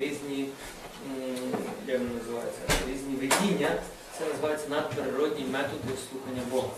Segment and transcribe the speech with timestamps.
[0.00, 0.48] різні,
[1.86, 3.70] як вони називаються, різні видіння,
[4.18, 6.68] це називається надприродні методи слухання Бога.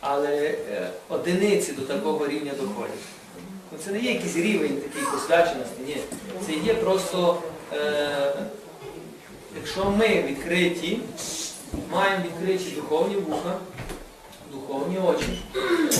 [0.00, 3.04] Але е, одиниці до такого рівня доходять.
[3.72, 5.96] Ну, Це не є якийсь рівень такий посвяченості, ні.
[6.46, 7.42] Це є просто,
[7.72, 8.32] е,
[9.56, 11.00] якщо ми відкриті,
[11.90, 13.58] маємо відкриті духовні вуха,
[14.52, 15.42] духовні очі,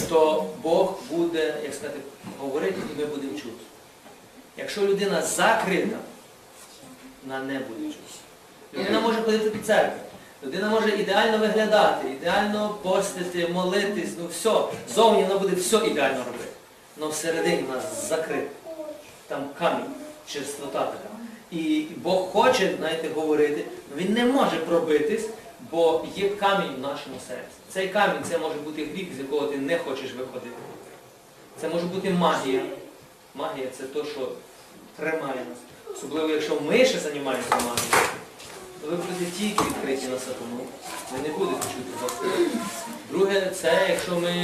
[0.09, 1.99] то Бог буде, як сказати,
[2.39, 3.65] говорити і ми будемо чути.
[4.57, 5.97] Якщо людина закрита,
[7.27, 7.99] вона не буде чути.
[8.75, 9.99] Людина може ходити до церкви,
[10.45, 14.53] людина може ідеально виглядати, ідеально постити, молитись, ну все,
[14.95, 16.45] зовні вона буде все ідеально робити.
[17.01, 18.51] Але всередині вона закрита.
[19.29, 19.91] Там камінь,
[20.27, 21.09] черстота така.
[21.51, 25.29] І Бог хоче, знаєте, говорити, але він не може пробитись,
[25.71, 27.57] бо є камінь в нашому серці.
[27.69, 30.57] Цей камінь це може бути гріх, з якого ти не хочеш виходити.
[31.61, 32.63] Це може бути магія.
[33.35, 34.29] Магія це те, що
[34.97, 35.59] тримає нас.
[35.95, 38.09] Особливо, якщо ми ще займаємося магією,
[38.83, 40.61] то ви будете тільки відкриті на сатану.
[41.13, 42.33] Ви не будете чути Господа.
[43.11, 44.35] Друге, це якщо ми,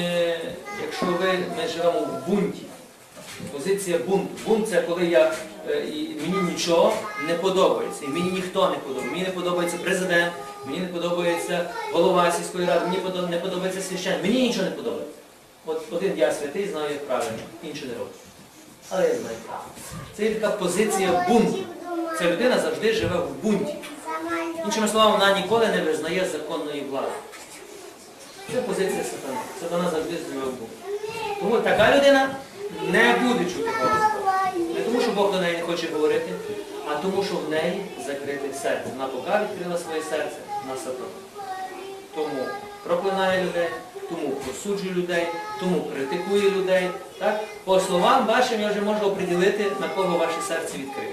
[0.83, 2.62] якщо ви, ми живемо в бунті.
[3.52, 4.28] Позиція бунту.
[4.47, 5.34] Бунт це коли я,
[5.70, 6.94] е, і мені нічого
[7.27, 8.05] не подобається.
[8.05, 9.11] І мені ніхто не подобається.
[9.11, 10.33] Мені не подобається президент,
[10.67, 12.98] мені не подобається голова сільської ради, мені
[13.30, 14.22] не подобається священник.
[14.22, 15.19] Мені нічого не подобається.
[15.67, 18.17] От один я святий, знаю, як правильно, інші не роблять.
[18.91, 19.36] Але я знаю.
[20.16, 21.58] Це є така позиція бунту.
[22.19, 23.74] Ця людина завжди живе в бунті.
[24.64, 27.12] Іншими словами, вона ніколи не визнає законної влади.
[28.52, 29.39] Це позиція сатани.
[29.61, 30.72] Сатана завжди живе в бунті.
[31.41, 32.30] Тому така людина
[32.91, 34.11] не буде чути Бога.
[34.74, 36.30] Не тому, що Бог до неї не хоче говорити,
[36.89, 38.84] а тому, що в неї закрите серце.
[38.92, 40.36] Вона поки відкрила своє серце
[40.69, 41.06] на сатану.
[42.14, 42.46] Тому
[42.84, 43.68] проклинає людей,
[44.08, 45.27] тому посуджує людей,
[45.60, 46.91] тому критикує людей.
[47.18, 47.41] Так?
[47.64, 51.12] По словам вашим я вже можу оприділити, на кого ваше серце відкрите.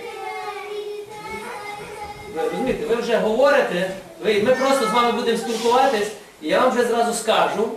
[2.36, 3.92] Ви розумієте, ви вже говорите,
[4.24, 6.12] ви, ми просто з вами будемо спілкуватись,
[6.42, 7.72] і я вам вже зразу скажу,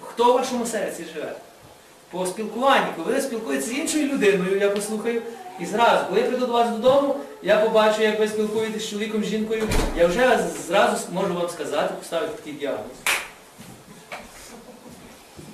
[0.00, 1.32] хто в вашому серці живе.
[2.10, 5.22] По спілкуванню, коли ви спілкуєтеся з іншою людиною, я послухаю,
[5.60, 9.24] і зразу, коли я прийду до вас додому, я побачу, як ви спілкуєтесь з чоловіком,
[9.24, 12.96] з жінкою, я вже зразу можу вам сказати, поставити такий діагноз.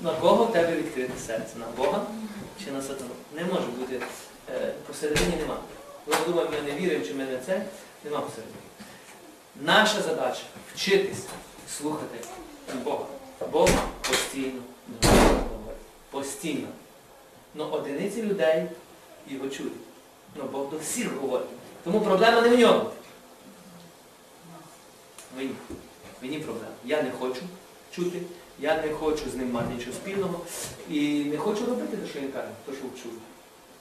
[0.03, 1.57] На кого в тебе відкрите серце?
[1.59, 2.03] На Бога
[2.65, 3.11] чи на сатану?
[3.37, 4.01] Не може бути.
[4.55, 5.57] е, Посередині нема.
[6.07, 7.63] Ви думаєте, ми не віримо, чи ми не це,
[8.05, 8.57] нема посередині.
[9.61, 10.41] Наша задача
[10.75, 11.25] вчитись
[11.79, 12.19] слухати
[12.85, 13.05] Бога.
[13.53, 14.61] Бога постійно
[15.03, 15.41] говорить.
[16.11, 16.69] Постійно.
[17.55, 18.65] Ну одиниці людей
[19.29, 19.73] його чують.
[20.37, 21.47] Ну Бог до всіх говорить.
[21.85, 22.91] Тому проблема не в ньому.
[25.37, 25.51] Мені.
[26.23, 26.73] Мені проблема.
[26.85, 27.41] Я не хочу
[27.95, 28.23] чути,
[28.59, 30.41] я не хочу з ним мати нічого спільного
[30.91, 33.15] і не хочу робити те, що він каже, те, що чую.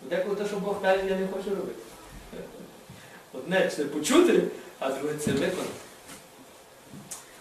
[0.02, 1.80] Деколи те, що Бог каже, я не хочу робити.
[3.34, 4.44] Одне це почути,
[4.80, 5.70] а друге це виконати.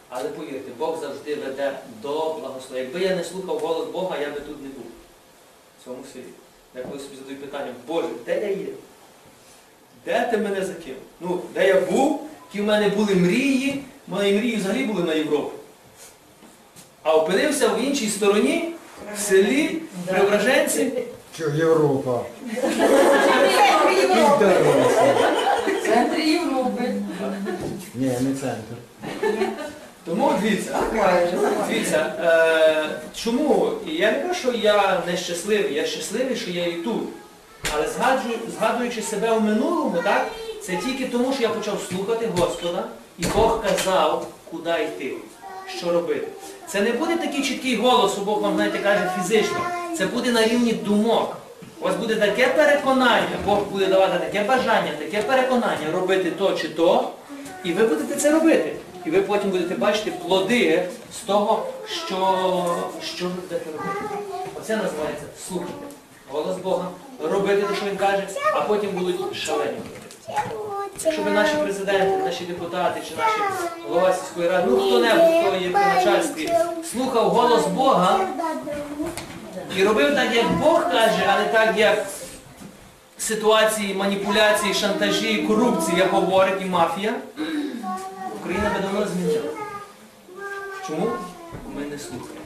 [0.08, 2.88] Але повірте, Бог завжди веде до благословення.
[2.88, 4.86] Якби я не слухав голос Бога, я би тут не був.
[5.80, 6.24] В цьому селі.
[6.74, 8.66] Я коли собі задаю питання, Боже, де я є?
[10.04, 11.02] Де ти мене закинув?
[11.20, 15.50] Ну, де я був, які в мене були мрії, мої мрії взагалі були на Європу.
[17.02, 18.74] А опинився в іншій стороні,
[19.16, 20.92] в селі, Преображенці.
[21.34, 22.20] Що Європа?
[25.66, 26.94] В центрі Європи.
[27.94, 28.74] Ні, не центр.
[30.04, 30.78] Тому дивіться,
[31.68, 33.70] дивіться, е, чому?
[33.86, 37.02] Я не кажу, що я нещасливий, я щасливий, що я і тут.
[37.74, 37.88] Але
[38.58, 40.26] згадуючи себе в минулому, так,
[40.62, 42.84] це тільки тому, що я почав слухати Господа,
[43.18, 45.12] і Бог казав, куди йти,
[45.78, 46.28] що робити.
[46.66, 49.58] Це не буде такий чіткий голос, що Бог вам, знаєте, каже фізично.
[49.98, 51.36] Це буде на рівні думок.
[51.80, 56.68] У вас буде таке переконання, Бог буде давати таке бажання, таке переконання робити то чи
[56.68, 57.10] то,
[57.64, 58.76] і ви будете це робити.
[59.06, 61.66] І ви потім будете бачити плоди з того,
[62.04, 62.16] що,
[63.04, 64.04] що ви будете робити.
[64.60, 65.72] Оце називається слухати.
[66.30, 66.90] Голос Бога,
[67.22, 69.78] робити те, що Він каже, а потім будуть шалені.
[71.04, 73.40] Якщо наші президенти, наші депутати чи наші
[73.88, 76.52] голова сільської ради, ну хто-небудь, хто є при начальстві,
[76.92, 78.20] слухав голос Бога
[79.76, 82.06] і робив так, як Бог каже, а не так, як
[83.18, 87.14] ситуації, маніпуляції, шантажі, корупція говорить і мафія,
[88.40, 89.50] Україна би давно змінила.
[90.86, 91.06] Чому?
[91.64, 92.44] Бо ми не слухаємо.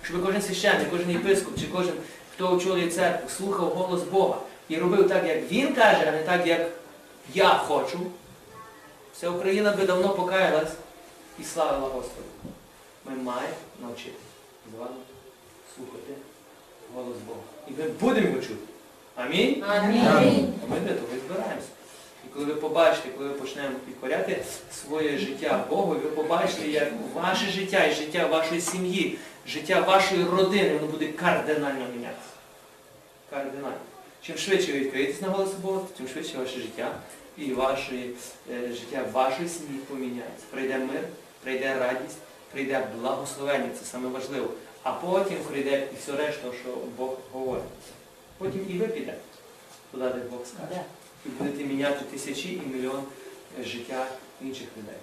[0.00, 1.92] Якщо кожен священник, кожен єпископ чи кожен,
[2.34, 4.36] хто очолює церкву, слухав голос Бога
[4.68, 6.70] і робив так, як Він каже, а не так, як
[7.34, 8.00] я хочу,
[9.14, 10.72] вся Україна би давно покаялась
[11.40, 12.28] і славила Господа.
[13.04, 14.24] Ми маємо навчитися
[14.74, 14.96] з вами
[15.76, 16.12] слухати
[16.94, 17.40] голос Бога.
[17.68, 18.54] І ми будемо його чути.
[19.16, 19.64] Амінь.
[19.68, 20.54] Амінь.
[20.68, 21.68] Ми для того і збираємося.
[22.24, 27.46] І коли ви побачите, коли ви почнемо підкоряти своє життя Богу, ви побачите, як ваше
[27.46, 32.32] життя і життя вашої сім'ї, життя вашої родини, воно буде кардинально мінятися.
[33.30, 33.76] Кардинально.
[34.22, 36.94] Чим швидше ви відкриєтесь на голос Бога, тим швидше ваше життя
[37.36, 37.94] і ваше
[38.50, 40.44] е, життя вашої сім'ї поміняється.
[40.50, 41.02] Прийде мир,
[41.42, 42.18] прийде радість,
[42.52, 44.48] прийде благословення, це саме важливо.
[44.82, 47.64] А потім прийде і все решта, що Бог говорить.
[48.38, 49.18] Потім і ви підете
[49.90, 50.82] туди, де Бог скаже.
[51.26, 53.02] І будете міняти тисячі і мільйон
[53.60, 54.06] е, життя
[54.42, 54.96] інших людей.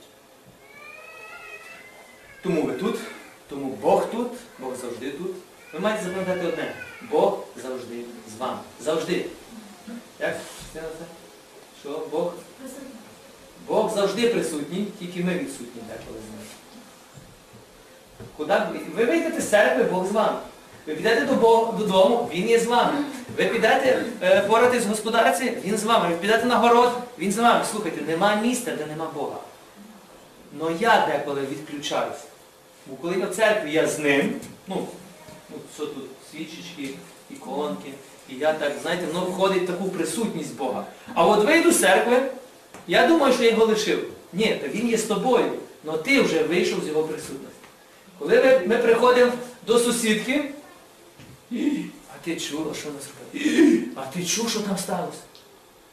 [2.43, 2.99] Тому ви тут,
[3.49, 4.27] тому Бог тут,
[4.59, 5.31] Бог завжди тут.
[5.73, 6.73] Ви маєте запам'ятати одне.
[7.11, 8.03] Бог завжди
[8.37, 8.57] з вами.
[8.81, 9.25] Завжди.
[10.19, 10.37] Як?
[11.81, 12.01] Що?
[12.11, 12.33] Бог?
[13.67, 16.45] Бог завжди присутній, тільки ми відсутні деколи з ним.
[18.37, 20.39] Куди ви- ви вийдете з церкви, Бог з вами.
[20.87, 22.93] Ви підете до Бога, додому, Він є з вами.
[23.37, 26.09] Ви підете е, поратись в господарці, Він з вами.
[26.09, 27.65] Ви підете на город, Він з вами.
[27.71, 29.37] Слухайте, нема місця, де нема Бога.
[30.59, 32.19] Но я деколи відключаюся.
[32.87, 34.33] Бо коли я в церкві, я з ним,
[34.67, 34.87] ну,
[35.49, 36.89] ну що тут, свічечки,
[37.31, 37.89] іконки,
[38.29, 40.85] і я так, знаєте, воно входить в таку присутність Бога.
[41.13, 42.21] А от вийду з церкви,
[42.87, 44.07] я думаю, що я його лишив.
[44.33, 45.51] Ні, він є з тобою,
[45.87, 47.59] але ти вже вийшов з його присутності.
[48.19, 49.31] Коли ми, ми приходимо
[49.67, 50.43] до сусідки,
[52.09, 53.83] а ти чула, що вона зробила?
[53.95, 55.17] А ти чув, що там сталося?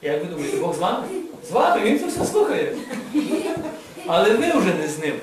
[0.03, 1.07] Як ви думаєте, Бог з вами?
[1.49, 2.77] З вами, він це все слухає.
[4.07, 5.15] Але ви вже не з ним.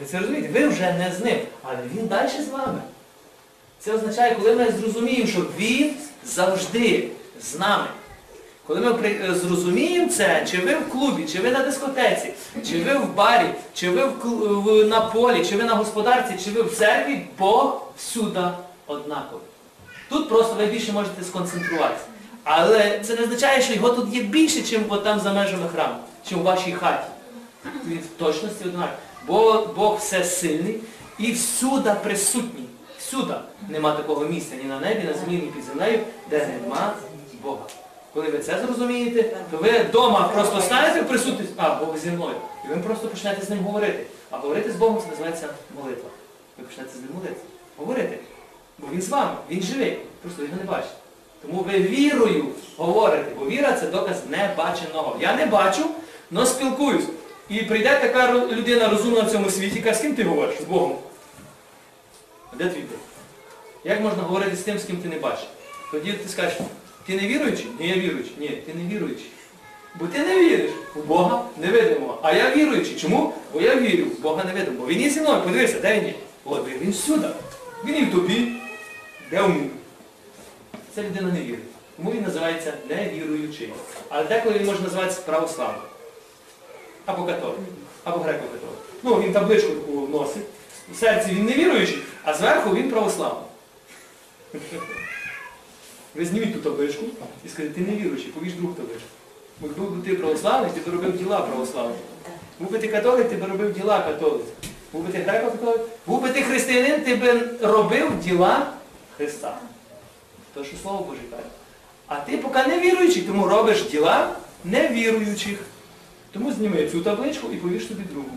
[0.00, 0.60] Ви це розумієте?
[0.60, 2.80] Ви вже не з ним, але він далі з вами.
[3.80, 7.08] Це означає, коли ми зрозуміємо, що він завжди
[7.42, 7.84] з нами.
[8.66, 12.32] Коли ми е, зрозуміємо це, чи ви в клубі, чи ви на дискотеці,
[12.70, 14.12] чи ви в барі, чи ви в,
[14.64, 18.40] в- на полі, чи ви на господарці, чи ви в церкві, Бог всюди
[18.86, 19.44] однаковий.
[20.08, 22.04] Тут просто ви більше можете сконцентруватися.
[22.44, 25.94] Але це не означає, що його тут є більше, ніж там за межами храму,
[26.28, 27.06] чи в вашій хаті.
[27.86, 28.96] Він в точності однаковий.
[29.28, 30.80] Бо Бог все сильний
[31.18, 32.64] і всюди присутній.
[32.98, 33.34] Всюди
[33.68, 35.98] нема такого місця ні на небі, на землі, ні під землею,
[36.30, 36.94] де нема
[37.42, 37.64] Бога.
[38.14, 42.34] Коли ви це зрозумієте, то ви вдома просто станете присутність, а Бог зі мною.
[42.64, 44.06] І ви просто почнете з ним говорити.
[44.30, 45.48] А говорити з Богом це називається
[45.82, 46.10] молитва.
[46.58, 47.44] Ви почнете з ним молитися.
[47.76, 48.18] Говорити.
[48.78, 49.98] Бо він з вами, він живий.
[50.22, 50.94] Просто його не бачите.
[51.42, 52.44] Тому ви вірою
[52.76, 55.16] говорите, бо віра це доказ небаченого.
[55.20, 55.84] Я не бачу,
[56.34, 57.04] але спілкуюсь.
[57.50, 60.56] І прийде така людина розумна в цьому світі, каже, з ким ти говориш?
[60.60, 60.96] З Богом.
[62.52, 62.98] А де твій Бог?
[63.84, 65.48] Як можна говорити з тим, з ким ти не бачиш?
[65.92, 66.58] Тоді ти скажеш,
[67.06, 67.66] ти не віруючий?
[67.80, 68.32] Ні, я віруючий.
[68.38, 69.30] Ні, ти не віруючий.
[70.00, 72.18] Бо ти не віриш в Бога невидимого.
[72.22, 72.96] А я віруючий.
[72.96, 73.32] Чому?
[73.52, 74.86] Бо я вірю в Бога невидимого.
[74.88, 76.14] Він є зі мною, подивися, де він є?
[76.46, 77.28] Він, він всюди.
[77.84, 78.52] Він і в тобі,
[79.30, 79.70] де в мені.
[80.94, 81.60] Ця людина не вірить.
[81.96, 83.72] Тому він називається невіруючий.
[84.08, 85.80] Але деколи він може називатися православним.
[87.08, 87.56] Або католик,
[88.04, 88.78] або греко-католик.
[89.02, 90.42] Ну, він табличку таку носить.
[90.92, 93.44] В серці він не віруючий, а зверху він православний.
[96.14, 97.04] Ви зніміть ту табличку
[97.44, 99.08] і скажете, ти не віруючий, повіж другу табличку.
[99.60, 101.96] Бо був би ти православний, ти б робив діла православні.
[102.60, 104.46] Був би ти католик, ти б робив діла католик.
[104.92, 108.72] Був би ти греко-католик, був би ти християнин, ти б робив діла
[109.16, 109.58] Христа.
[110.54, 111.42] То, що Слово Боже каже.
[112.06, 115.58] А ти поки не віруючий, тому робиш діла невіруючих.
[116.32, 118.30] Тому зніми цю табличку і повіж собі другу.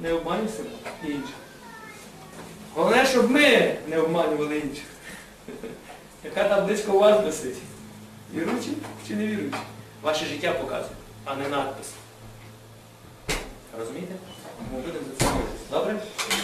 [0.00, 0.68] Не обманюй себе
[1.04, 1.34] і інших.
[2.74, 4.84] Головне, щоб ми не обманювали інших.
[6.24, 7.56] Яка табличка у вас висить?
[8.34, 8.70] Віруючі
[9.08, 9.56] чи не віруючі?
[10.02, 10.90] Ваше життя показує,
[11.24, 11.86] а не надпис.
[13.78, 14.14] Розумієте?
[14.72, 15.64] Ми будемо за це молитися.
[15.70, 15.96] Добре?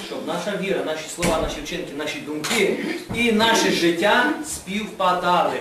[0.06, 2.84] Щоб наша віра, наші слова, наші вчинки, наші думки
[3.14, 5.60] і наше життя співпадали.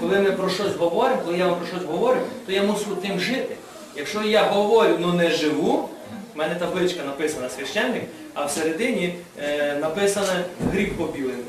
[0.00, 3.20] Коли ми про щось говоримо, коли я вам про щось говорю, то я мушу тим
[3.20, 3.56] жити.
[3.98, 5.88] Якщо я говорю, але не живу,
[6.34, 8.02] в мене табличка написана священник,
[8.34, 11.44] а всередині е, написано гріх побілений.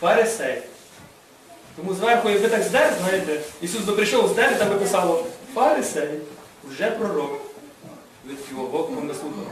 [0.00, 0.62] Фарисей.
[1.76, 6.08] Тому зверху, якби так здер, знаєте, Ісус би прийшов здер, там би писало Фарисей,
[6.70, 7.40] вже пророк.
[8.26, 9.46] Від його Богом не слухав.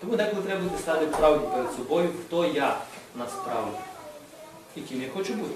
[0.00, 2.78] Тому деколи треба буде стати правді перед собою, хто я
[3.16, 3.76] насправді.
[4.76, 5.54] І ким я хочу бути.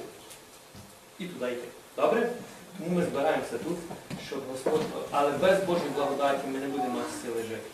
[1.18, 1.68] І туди йти.
[1.96, 2.30] Добре?
[2.78, 3.78] Тому ми збираємося тут,
[4.26, 7.68] щоб Господь, але без Божої благодаті ми не будемо мати сили жити.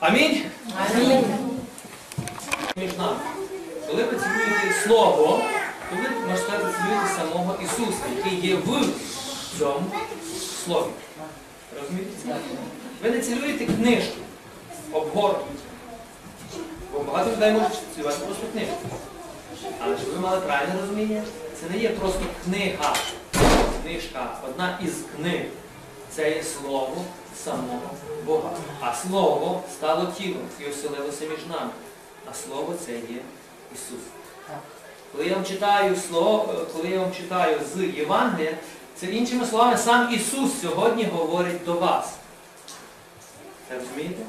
[0.00, 0.42] Амінь.
[0.76, 1.24] Амінь.
[2.76, 3.16] Між нами.
[3.86, 5.42] Коли ви цілуєте Слово,
[5.90, 6.74] то ви, можна сказати,
[7.16, 8.86] самого Ісуса, який є в
[9.58, 9.90] цьому
[10.64, 10.90] Слові.
[11.80, 12.12] Розумієте?
[13.02, 14.16] Ви не цілуєте книжку,
[14.92, 15.46] обгортку.
[16.92, 18.72] Бо багато людей можуть співати просто книгу.
[19.80, 21.22] Але щоб ви мали правильне розуміння,
[21.60, 22.94] це не є просто книга,
[23.82, 25.42] книжка, одна із книг.
[26.10, 26.96] Це є слово
[27.44, 27.90] самого
[28.26, 28.50] Бога.
[28.80, 31.70] А слово стало тілом і оселилося між нами.
[32.30, 33.18] А слово це є
[33.74, 34.00] Ісус.
[35.12, 38.52] Коли я вам читаю слово, коли я вам читаю з Євангелія,
[38.96, 42.14] це іншими словами сам Ісус сьогодні говорить до вас.
[43.70, 44.22] Ви розумієте?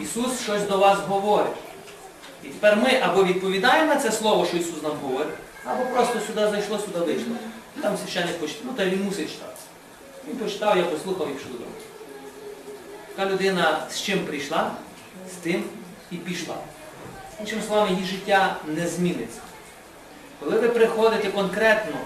[0.00, 1.52] Ісус щось до вас говорить.
[2.44, 5.34] І тепер ми або відповідаємо на це слово, що Ісус нам говорить,
[5.64, 7.34] або просто сюди зайшло, сюди вийшло.
[7.82, 8.62] Там священник почитав.
[8.66, 9.52] Ну, та він мусить читати.
[10.28, 11.70] Він почитав, я послухав і пішов додому.
[13.16, 14.70] Така людина з чим прийшла,
[15.32, 15.64] з тим
[16.10, 16.54] і пішла.
[17.40, 19.40] Іншими словами, її життя не зміниться.
[20.40, 21.96] Коли ви приходите конкретно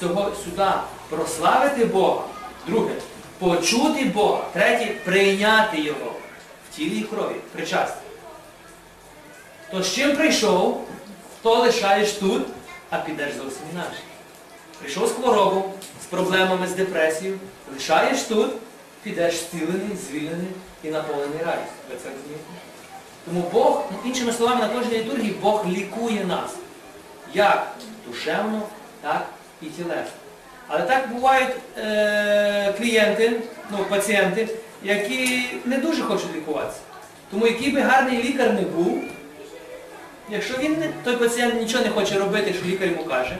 [0.00, 0.64] сюди
[1.08, 2.24] прославити Бога,
[2.66, 2.94] друге,
[3.38, 6.12] почути Бога, третє, прийняти Його
[6.70, 8.03] в тілі і крові, причастя.
[9.74, 10.84] То з чим прийшов,
[11.42, 12.42] то лишаєш тут,
[12.90, 14.00] а підеш зовсім інакше.
[14.80, 15.62] Прийшов з хворобою,
[16.02, 17.38] з проблемами, з депресією,
[17.74, 18.52] лишаєш тут,
[19.02, 20.48] підеш зцілений, звільнений
[20.84, 21.72] і наповнений радістю.
[21.90, 22.44] Ви це розумієте?
[23.24, 26.50] Тому Бог, іншими словами, на кожній літургії Бог лікує нас.
[27.34, 27.72] Як
[28.08, 28.62] душевно,
[29.02, 29.26] так
[29.62, 30.04] і тілесно.
[30.68, 33.40] Але так бувають е- клієнти,
[33.70, 34.48] ну, пацієнти,
[34.82, 36.80] які не дуже хочуть лікуватися.
[37.30, 39.04] Тому який би гарний лікар не був,
[40.30, 43.38] якщо він той пацієнт нічого не хоче робити, що лікар йому каже,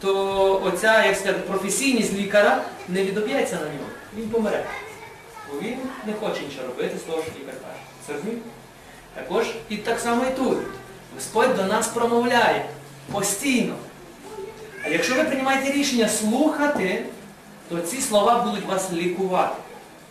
[0.00, 3.90] то оця, як сказати, професійність лікаря не відоб'ється на нього.
[4.16, 4.64] Він помре.
[5.52, 7.80] Бо він не хоче нічого робити з того, що лікар каже.
[8.06, 8.46] Це розумієте?
[9.14, 10.58] Також і так само і тут.
[11.14, 12.64] Господь до нас промовляє
[13.12, 13.74] постійно.
[14.84, 17.04] А якщо ви приймаєте рішення слухати,
[17.68, 19.56] то ці слова будуть вас лікувати.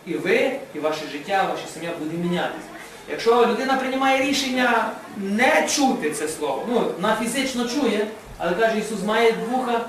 [0.06, 2.66] І ви, і ваше життя, ваша сім'я буде мінятися.
[3.10, 8.06] Якщо людина приймає рішення не чути це слово, ну, вона фізично чує,
[8.38, 9.80] але каже, Ісус має вуха,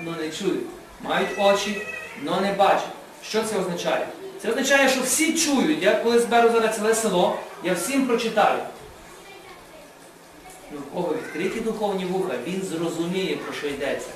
[0.00, 0.58] але не чує.
[1.02, 1.86] Мають очі,
[2.28, 2.88] але не бачать.
[3.28, 4.06] Що це означає?
[4.42, 5.82] Це означає, що всі чують.
[5.82, 8.58] Я коли зберу зараз ціле село, я всім прочитаю.
[10.72, 14.08] Ну, в кого відкриті духовні вуха, він зрозуміє, про що йдеться.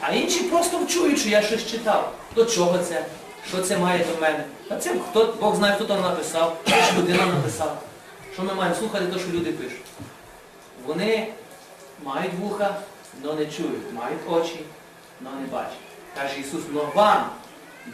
[0.00, 2.12] А інші просто вчують, що я щось читав.
[2.34, 3.04] До чого це?
[3.48, 4.44] Що це має до мене?
[4.70, 7.72] А це хто, Бог знає, хто там написав, що людина написала.
[8.38, 9.84] Що ми маємо слухати, те, що люди пишуть.
[10.86, 11.26] Вони
[12.04, 12.76] мають вуха,
[13.24, 14.60] але не чують, мають очі,
[15.24, 15.78] але не бачать.
[16.16, 17.30] Каже Ісус, но вам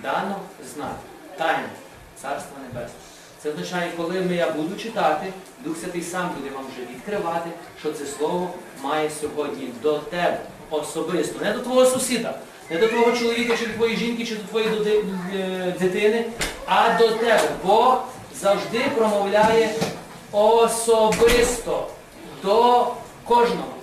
[0.02, 0.36] дано
[0.74, 0.94] знати.
[1.36, 1.68] Тайну
[2.22, 3.04] Царства Небесного.
[3.42, 5.32] Це означає, коли ми, я буду читати,
[5.64, 11.44] Дух Святий сам буде вам вже відкривати, що це слово має сьогодні до тебе особисто.
[11.44, 12.38] Не до твого сусіда,
[12.70, 16.24] не до твого чоловіка, чи до твоєї жінки, чи до твоєї е, дитини,
[16.66, 17.48] а до тебе.
[17.64, 18.04] Бог
[18.40, 19.70] завжди промовляє
[20.34, 21.90] особисто
[22.42, 23.74] до кожного.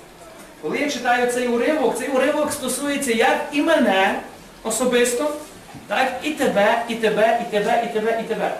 [0.61, 4.21] Коли я читаю цей уривок, цей уривок стосується як і мене
[4.63, 5.35] особисто,
[5.87, 8.57] так і тебе, і тебе, і тебе, і тебе, і тебе.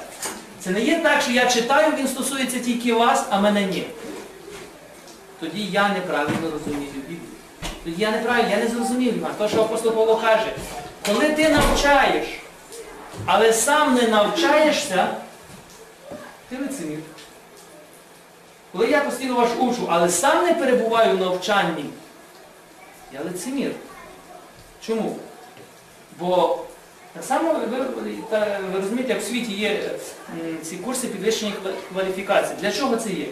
[0.60, 3.88] Це не є так, що я читаю, він стосується тільки вас, а мене ні.
[5.39, 7.19] Тоді я неправильно розумію Біблію.
[7.83, 9.31] Тоді я неправильно, я не зрозумів Іван.
[9.38, 10.53] То, що апостол Павло каже,
[11.07, 12.27] коли ти навчаєш,
[13.25, 15.07] але сам не навчаєшся,
[16.50, 17.00] ти лицемір.
[18.71, 21.85] Коли я постійно вас учу, але сам не перебуваю в навчанні,
[23.13, 23.71] я лицемір.
[24.85, 25.15] Чому?
[26.19, 26.59] Бо
[27.13, 27.77] так само ви,
[28.29, 29.89] та- ви розумієте, як в світі є
[30.63, 32.57] ці курси підвищення ква- кваліфікації.
[32.61, 33.25] Для чого це є?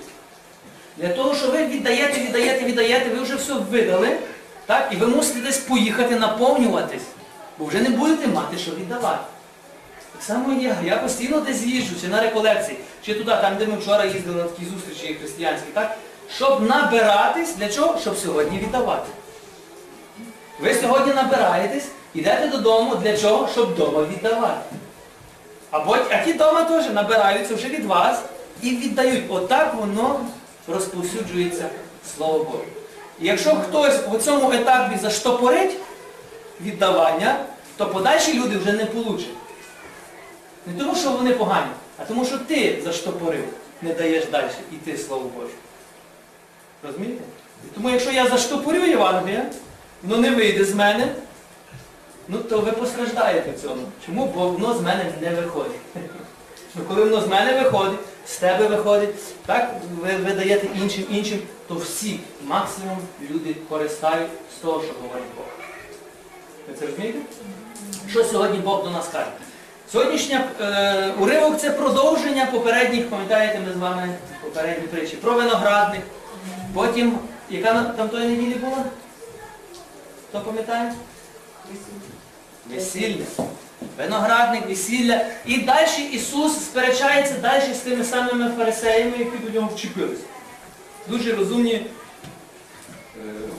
[0.97, 4.17] Для того, що ви віддаєте, віддаєте, віддаєте, ви вже все видали,
[4.65, 4.89] так?
[4.91, 7.03] і ви мусите десь поїхати наповнюватись,
[7.57, 9.23] бо вже не будете мати що віддавати.
[10.19, 10.77] Так само я.
[10.83, 14.43] Я постійно десь їжджу, чи на реколекції, чи туди, там, де ми вчора їздили на
[14.43, 15.97] такі зустрічі християнські, так?
[16.35, 17.99] щоб набиратись, для чого?
[17.99, 19.09] Щоб сьогодні віддавати.
[20.59, 23.49] Ви сьогодні набираєтесь, йдете додому, для чого?
[23.51, 24.75] Щоб вдома віддавати.
[25.71, 28.21] Або, а ті вдома теж набираються вже від вас
[28.61, 29.23] і віддають.
[29.29, 30.19] Отак воно
[30.67, 31.65] розповсюджується
[32.17, 32.63] Слово Боже.
[33.21, 35.77] І якщо хтось в цьому етапі заштопорить
[36.61, 37.35] віддавання,
[37.77, 39.38] то подальші люди вже не получать.
[40.73, 43.43] Не тому, що вони погані, а тому, що ти заштопорив,
[43.81, 45.53] не даєш далі іти Слово Боже.
[46.83, 47.23] Розумієте?
[47.75, 49.45] Тому якщо я заштопорю Євангелія,
[50.03, 51.15] воно не вийде з мене,
[52.27, 53.81] ну то ви постраждаєте в цьому.
[54.05, 54.25] Чому?
[54.25, 55.71] Бо воно з мене не виходить.
[56.75, 61.39] Ну, коли воно з мене виходить, з тебе виходить, так, ви, ви даєте іншим, іншим,
[61.67, 62.97] то всі, максимум
[63.31, 65.45] люди користають з того, що говорить Бог.
[66.67, 67.19] Ви це розумієте?
[68.09, 69.31] Що сьогодні Бог до нас каже?
[69.91, 74.09] Сьогоднішня е, уривок це продовження попередніх, пам'ятаєте, ми з вами
[74.43, 76.01] попередні притчі про виноградник,
[76.73, 77.17] Потім,
[77.49, 78.83] яка на- там тої неділі була?
[80.29, 80.93] Хто пам'ятає?
[82.75, 83.23] Весілля.
[83.97, 85.25] Виноградник, весілля.
[85.45, 90.23] І далі Ісус сперечається далі з тими самими фарисеями, які до нього вчепилися.
[91.07, 91.85] Дуже розумні е,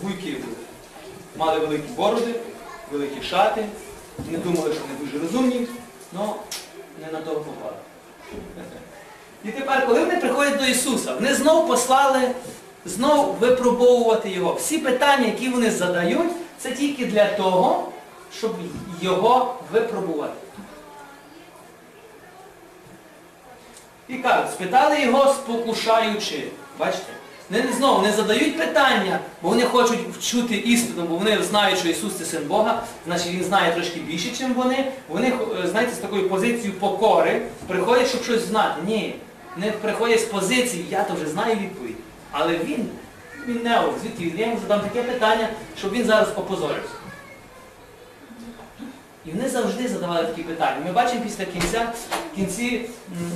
[0.02, 0.56] вуйки були.
[1.36, 2.34] Мали великі бороди,
[2.92, 3.64] великі шати.
[4.30, 5.66] Не думали, що вони дуже розумні,
[6.16, 6.26] але
[7.06, 7.76] не на того попали.
[9.44, 12.34] І тепер, коли вони приходять до Ісуса, вони знов послали
[12.84, 14.54] знов випробовувати Його.
[14.54, 17.88] Всі питання, які вони задають, це тільки для того,
[18.38, 18.56] щоб
[19.00, 20.32] Його випробувати.
[24.08, 26.48] І кажуть, спитали його спокушаючи.
[26.78, 27.12] Бачите?
[27.50, 32.14] Вони знову не задають питання, бо вони хочуть вчути істину, бо вони знають, що Ісус
[32.14, 34.92] це син Бога, значить Він знає трошки більше, ніж вони.
[35.08, 35.32] Вони,
[35.64, 38.80] е, знаєте, з такою позицією покори приходять, щоб щось знати.
[38.86, 39.14] Ні.
[39.56, 41.96] Вони приходять з позиції, я то вже знаю відповідь.
[42.30, 42.88] Але він,
[43.48, 44.38] він не звідки?
[44.38, 46.99] Я йому задам таке питання, щоб він зараз опозорився.
[49.26, 50.76] І вони завжди задавали такі питання.
[50.86, 51.92] Ми бачимо після кінця,
[52.36, 52.88] кінці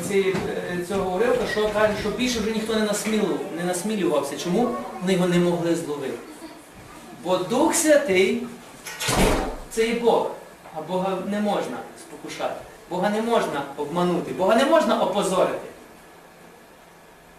[0.09, 0.37] цієї,
[0.73, 4.37] е, цього уривка, що каже, що більше вже ніхто не, насмілив, не насмілювався.
[4.39, 4.69] Чому?
[5.01, 6.19] Вони його не могли зловити.
[7.25, 8.43] Бо Дух Святий
[9.71, 10.31] це і Бог,
[10.77, 12.61] а Бога не можна спокушати.
[12.91, 15.69] Бога не можна обманути, Бога не можна опозорити.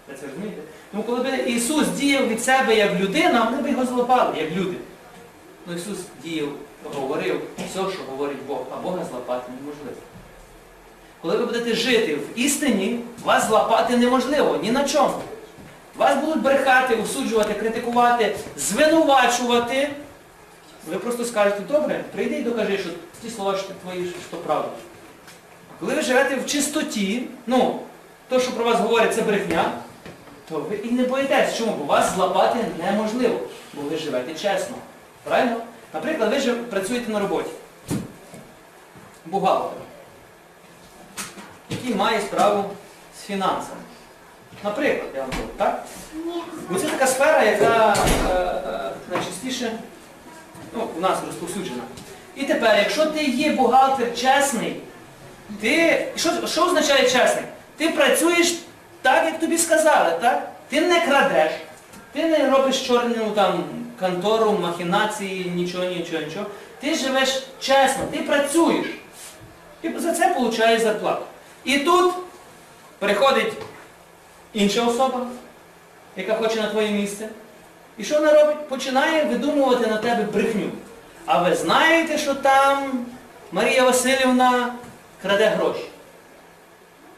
[0.10, 0.62] Ви це розумієте?
[0.92, 4.76] Тому коли б Ісус діяв від себе як людина, вони б його злопали, як люди.
[5.68, 6.50] Ну Ісус діяв,
[6.90, 9.98] говорив все, що говорить Бог, а Бога злапати неможливо.
[11.22, 15.14] Коли ви будете жити в істині, вас злапати неможливо ні на чому.
[15.98, 19.90] Вас будуть брехати, осуджувати, критикувати, звинувачувати.
[20.90, 22.90] Ви просто скажете, добре, прийди і докажи, що
[23.22, 24.70] ті слова що твої, що правда.
[25.80, 27.80] Коли ви живете в чистоті, ну,
[28.30, 29.72] то, що про вас говорять, це брехня,
[30.50, 31.58] то ви і не боїтесь.
[31.58, 31.72] Чому?
[31.72, 33.40] Бо вас злапати неможливо,
[33.74, 34.76] бо ви живете чесно.
[35.24, 35.56] Правильно?
[35.94, 37.50] Наприклад, ви ж працюєте на роботі.
[39.26, 39.78] Бухгалтер,
[41.70, 42.70] який має справу
[43.20, 43.82] з фінансами.
[44.64, 45.86] Наприклад, я вам кажу, так?
[46.70, 47.96] Бо це така сфера, яка
[48.30, 49.72] е, е, найчастіше
[50.74, 51.84] ну, у нас розповсюджена.
[52.36, 54.82] І тепер, якщо ти є бухгалтер чесний,
[55.62, 56.08] ти.
[56.16, 57.46] Що, що означає чесний?
[57.78, 58.56] Ти працюєш
[59.02, 60.52] так, як тобі сказали, так?
[60.70, 61.52] Ти не крадеш,
[62.12, 63.64] ти не робиш чорну там
[64.00, 66.46] контору, махінації, нічого, нічого, нічого.
[66.82, 68.86] Ти живеш чесно, ти працюєш.
[69.82, 71.26] І за це получаєш зарплату.
[71.64, 72.14] І тут
[73.00, 73.54] приходить
[74.54, 75.28] інша особа,
[76.16, 77.30] яка хоче на твоє місце.
[77.98, 78.70] І що вона робить?
[78.70, 80.70] Починає видумувати на тебе брехню.
[81.26, 83.06] А ви знаєте, що там
[83.52, 84.76] Марія Васильівна
[85.22, 85.86] краде гроші.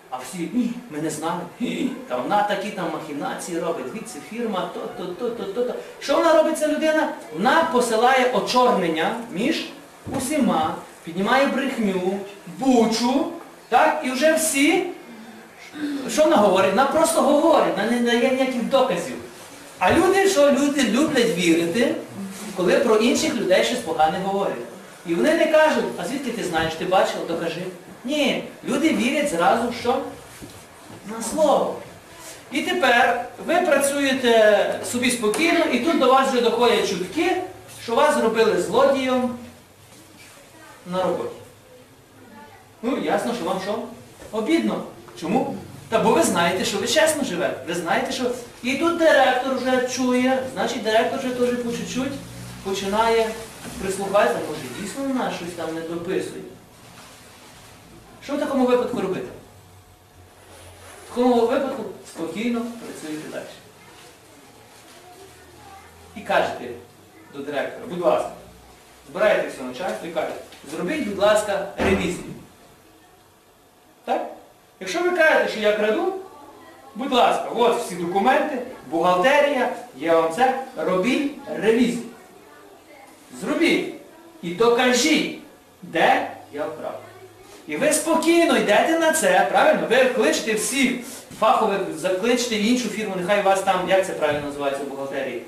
[0.10, 0.50] А всі,
[0.89, 1.41] ми не знали.
[2.08, 5.74] Та вона такі там махінації робить, звідси фірма, то, то, то, то, то, то.
[6.00, 7.10] Що вона робить ця людина?
[7.34, 9.65] Вона посилає очорнення між
[10.17, 12.20] усіма, піднімає брехню,
[12.58, 13.26] бучу,
[13.70, 14.86] так, і вже всі,
[16.10, 16.70] що вона говорить?
[16.70, 19.15] Вона просто говорить, вона не дає ніяких доказів.
[19.80, 21.96] А люди, що люди люблять вірити,
[22.56, 24.56] коли про інших людей щось погане говорять.
[25.06, 27.62] І вони не кажуть, а звідки ти знаєш, ти бачив, докажи.
[28.04, 30.02] Ні, люди вірять зразу, що
[31.18, 31.76] на слово.
[32.52, 37.42] І тепер ви працюєте собі спокійно, і тут до вас вже доходять чутки,
[37.84, 39.36] що вас зробили злодієм
[40.92, 41.36] на роботі.
[42.82, 43.80] Ну, ясно, що вам що?
[44.32, 44.84] Обідно.
[45.22, 45.58] Чому?
[45.90, 47.64] Та бо ви знаєте, що ви чесно живете.
[47.68, 48.32] Ви знаєте, що...
[48.64, 52.14] І тут директор вже чує, значить директор вже теж по чуть-чуть
[52.64, 53.30] починає
[53.82, 56.42] прислухатися, може дійсно вона щось там не дописує.
[58.28, 59.28] Що в такому випадку робити?
[61.06, 63.44] В такому випадку спокійно працюєте далі.
[66.16, 66.70] І кажете
[67.34, 68.32] до директора, будь ласка,
[69.10, 72.34] збираєте все начальство і кажете, зробіть, будь ласка, ревізію.
[74.06, 74.32] Так?
[74.80, 76.13] Якщо ви кажете, що я краду,
[76.96, 82.06] будь ласка, от всі документи, бухгалтерія, я вам це, робіть ревізію.
[83.42, 83.96] Зробіть.
[84.42, 85.42] І докажіть,
[85.82, 87.07] де я вправ.
[87.67, 89.88] І ви спокійно йдете на це, правильно?
[89.89, 90.91] Ви кличете всіх
[91.39, 95.41] фахових, закличте іншу фірму, нехай вас там, як це правильно називається в бухгалтерії,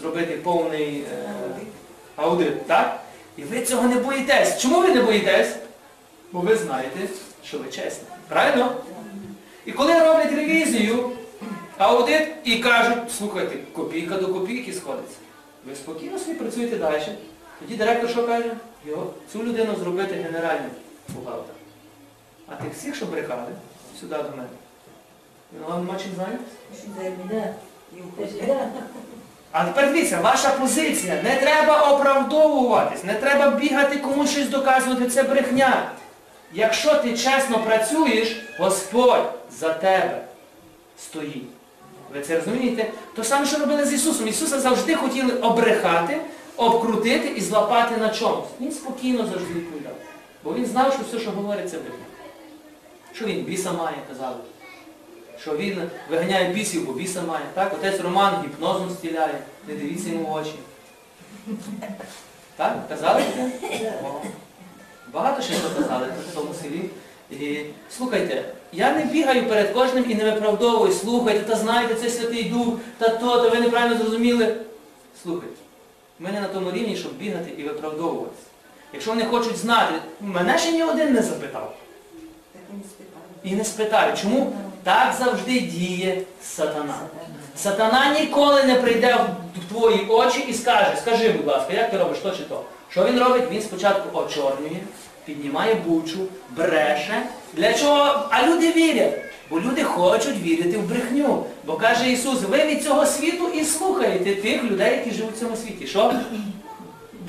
[0.00, 1.30] зробити повний е,
[2.16, 3.00] аудит, так?
[3.36, 4.62] І ви цього не боїтесь.
[4.62, 5.56] Чому ви не боїтесь?
[6.32, 6.98] Бо ви знаєте,
[7.44, 8.04] що ви чесні.
[8.28, 8.74] Правильно?
[9.66, 11.10] І коли роблять ревізію,
[11.78, 15.16] аудит і кажуть, слухайте, копійка до копійки сходиться.
[15.66, 17.02] Ви спокійно собі працюєте далі.
[17.60, 18.50] Тоді директор що каже?
[18.86, 20.70] Його, цю людину зробити генеральним
[21.10, 21.56] бухгалтером.
[22.48, 23.52] А тих всіх, що брехали,
[24.00, 24.48] сюди до мене.
[25.56, 26.56] Він вам нема чим зайнятися?
[29.52, 31.22] А тепер дивіться, ваша позиція.
[31.22, 35.90] Не треба оправдовуватись, не треба бігати комусь щось доказувати, це брехня.
[36.52, 40.24] Якщо ти чесно працюєш, Господь за тебе
[40.98, 41.48] стоїть.
[42.14, 42.90] Ви це розумієте?
[43.16, 44.28] То саме, що робили з Ісусом.
[44.28, 46.20] Ісуса завжди хотіли обрехати,
[46.56, 48.46] обкрутити і злапати на чомусь.
[48.60, 49.92] Він спокійно завжди відповідав.
[50.44, 52.04] Бо він знав, що все, що говорить, це брехня.
[53.14, 54.36] Що він біса має, казали.
[55.40, 57.44] Що він виганяє бісів, бо біса має.
[57.54, 57.74] Так?
[57.74, 60.54] Отець Роман гіпнозом стіляє, не дивіться йому в очі.
[62.56, 62.88] Так?
[62.88, 63.22] Казали?
[64.04, 64.20] О.
[65.12, 66.90] Багато ще казали в тому селі.
[67.30, 70.92] І слухайте, я не бігаю перед кожним і не виправдовую.
[70.92, 74.56] Слухайте, та знаєте, це Святий Дух, та то, та ви неправильно зрозуміли.
[75.22, 75.54] Слухайте,
[76.18, 78.42] ми не на тому рівні, щоб бігати і виправдовуватися.
[78.92, 81.74] Якщо вони хочуть знати, мене ще ні один не запитав.
[83.44, 86.94] І не спитаю, чому так завжди діє сатана.
[87.56, 89.16] Сатана ніколи не прийде
[89.56, 92.64] в твої очі і скаже, скажи, будь ласка, як ти робиш то чи то?
[92.88, 93.44] Що він робить?
[93.50, 94.76] Він спочатку очорнює,
[95.24, 96.18] піднімає бучу,
[96.50, 97.22] бреше.
[97.54, 98.28] Для чого?
[98.30, 99.20] А люди вірять.
[99.50, 101.44] Бо люди хочуть вірити в брехню.
[101.64, 105.56] Бо каже Ісус, ви від цього світу і слухаєте тих людей, які живуть в цьому
[105.56, 105.86] світі.
[105.86, 106.14] Що?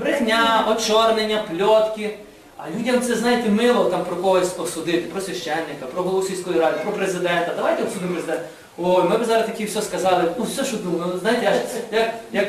[0.01, 2.17] Брехня, очорнення, пльотки.
[2.57, 6.77] А людям це, знаєте, мило там про когось осудити, про священника, про голову сільської ради,
[6.83, 7.53] про президента.
[7.55, 8.43] Давайте обсудимо президента.
[8.77, 10.23] Ой, ми б зараз такі все сказали.
[10.37, 11.19] Ну все, що думаю.
[11.19, 12.47] Знаєте, аж як, як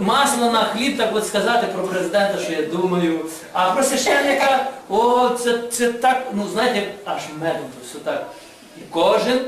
[0.00, 3.20] масло на хліб, так от сказати про президента, що я думаю.
[3.52, 8.26] А про священника, о, це, це так, ну знаєте, аж медом то все так.
[8.78, 9.40] І кожен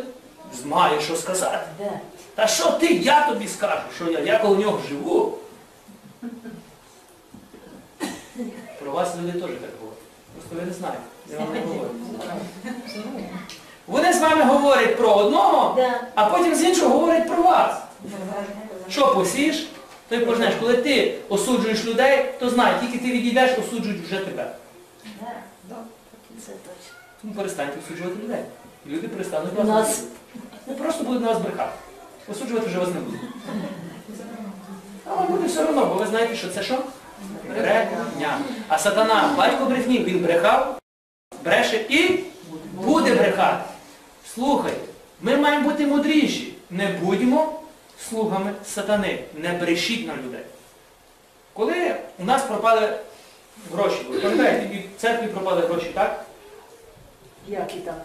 [0.64, 1.66] має що сказати.
[2.35, 5.38] Та що ти, я тобі скажу, що я, я коло нього живу.
[8.87, 9.99] Про вас люди теж так говорять.
[10.35, 11.03] Просто ви не знаєте.
[11.31, 11.90] Я вам не говорю.
[13.87, 15.79] Вони з вами говорять про одного,
[16.14, 17.83] а потім з іншого говорять про вас.
[18.88, 19.68] Що посієш,
[20.09, 20.55] то й пожнеш.
[20.61, 24.55] Коли ти осуджуєш людей, то знай, тільки ти відійдеш, осуджують вже тебе.
[27.22, 28.42] Тому перестаньте осуджувати людей.
[28.87, 29.88] І люди перестануть вас Нас.
[29.88, 30.16] осуджувати.
[30.66, 31.72] Вони просто будуть на вас брехати.
[32.33, 33.20] Осуджувати вже вас не будуть.
[35.11, 36.79] А вам буде все одно, бо ви знаєте, що це що?
[37.48, 38.38] Брехня.
[38.68, 40.79] А сатана, батько брехні, він брехав,
[41.44, 42.20] бреше і
[42.74, 43.64] буде брехати.
[44.35, 44.81] Слухайте,
[45.20, 46.52] ми маємо бути мудріші.
[46.70, 47.61] Не будьмо
[48.09, 49.24] слугами сатани.
[49.35, 50.40] Не брешіть на людей.
[51.52, 52.98] Коли у нас пропали
[53.72, 56.24] гроші, ви пам'ятаєте, і в церкві пропали гроші, так?
[57.48, 58.05] Як і так?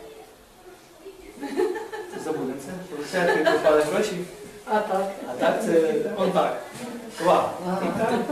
[2.24, 3.04] Забудемо це.
[3.04, 4.12] В церкві пропали гроші,
[4.66, 5.12] А так.
[5.30, 6.32] а так це он
[7.26, 7.44] Вау.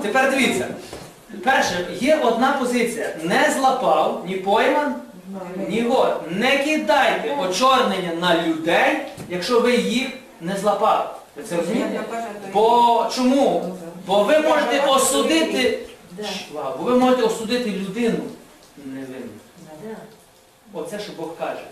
[0.01, 0.67] Тепер дивіться.
[1.43, 3.15] Перше, є одна позиція.
[3.23, 4.95] Не злапав, ні пойман,
[5.67, 6.21] ні год.
[6.29, 8.97] Не кидайте очорнення на людей,
[9.29, 10.07] якщо ви їх
[10.41, 11.05] не злапали.
[11.35, 11.99] Ви це розумієте?
[12.53, 13.75] Бо чому?
[14.05, 15.79] Бо ви можете осудити.
[16.53, 18.19] Бо ви можете осудити людину
[18.85, 19.29] невинну.
[20.73, 21.63] Оце, що Бог каже,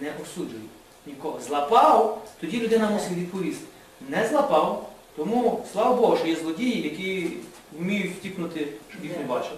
[0.00, 0.60] не осуджуй
[1.06, 1.40] нікого.
[1.48, 3.64] Злапав, тоді людина мусить відповісти.
[4.08, 4.89] Не злапав,
[5.20, 7.30] тому слава Богу, що є злодії, які
[7.78, 9.56] вміють втікнути, щоб їх не бачили.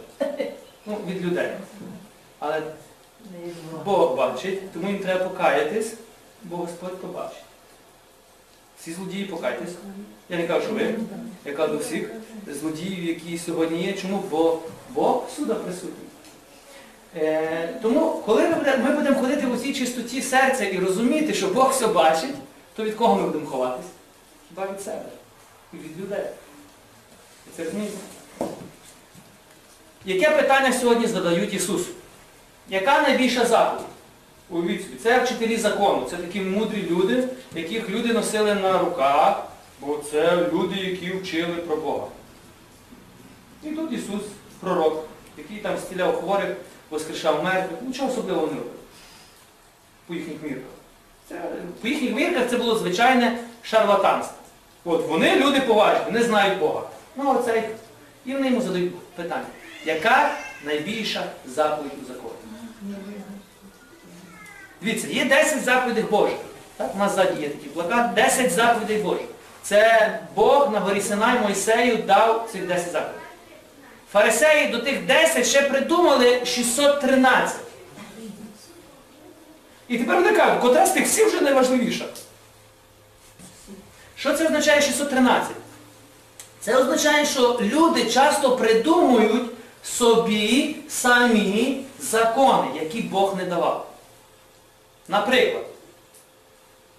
[0.87, 1.51] Ну, від людей.
[2.38, 2.62] Але
[3.85, 5.94] Бог бачить, тому їм треба покаятись,
[6.42, 7.44] бо Господь побачить.
[8.81, 9.75] Всі злодії покайтесь.
[10.29, 10.94] Я не кажу, що ви,
[11.44, 12.11] я кажу до всіх
[12.46, 13.92] злодіїв, які сьогодні є.
[13.92, 14.22] Чому?
[14.31, 14.59] Бо
[14.90, 16.09] Бог сюди присутній.
[17.16, 21.48] Е, тому, коли ми будемо, ми будемо ходити в усій чистоті серця і розуміти, що
[21.48, 22.35] Бог все бачить,
[22.77, 23.87] то від кого ми будемо ховатись?
[24.48, 25.05] Хіба від себе
[25.75, 26.25] від людей.
[27.57, 27.97] Це розумієте?
[30.05, 31.91] Яке питання сьогодні задають Ісусу?
[32.69, 34.87] Яка найбільша заповідь?
[35.03, 39.47] Це вчителі закону, це такі мудрі люди, яких люди носили на руках,
[39.81, 42.07] бо це люди, які вчили про Бога.
[43.65, 44.23] І тут Ісус,
[44.61, 45.09] пророк,
[45.39, 46.57] який там стіляв хворих,
[46.91, 48.73] воскрешав мертвих, нічого особливого не робив.
[50.07, 50.73] По їхніх мірках.
[51.29, 51.43] Це,
[51.83, 54.41] по їхніх мірках це було звичайне шарлатанство.
[54.85, 56.83] От вони люди поважні, вони знають Бога.
[57.16, 57.62] Ну оцей.
[58.27, 59.47] І вони йому задають питання.
[59.85, 60.31] Яка
[60.64, 62.35] найбільша заповідь у законі?
[64.81, 66.37] Дивіться, є 10 заповідей Божих.
[66.77, 66.95] Так?
[66.95, 68.14] У нас ззаді є такий плакат.
[68.14, 69.27] 10 заповідей Божих.
[69.62, 73.21] Це Бог на горі Синай Мойсею дав цих 10 заповідей.
[74.12, 77.57] Фарисеї до тих 10 ще придумали 613.
[79.88, 82.05] І тепер вони кажуть, котра з тих всіх вже найважливіша.
[84.23, 85.51] Що це означає 613?
[86.61, 89.51] Це означає, що люди часто придумують
[89.83, 93.91] собі самі закони, які Бог не давав.
[95.09, 95.65] Наприклад,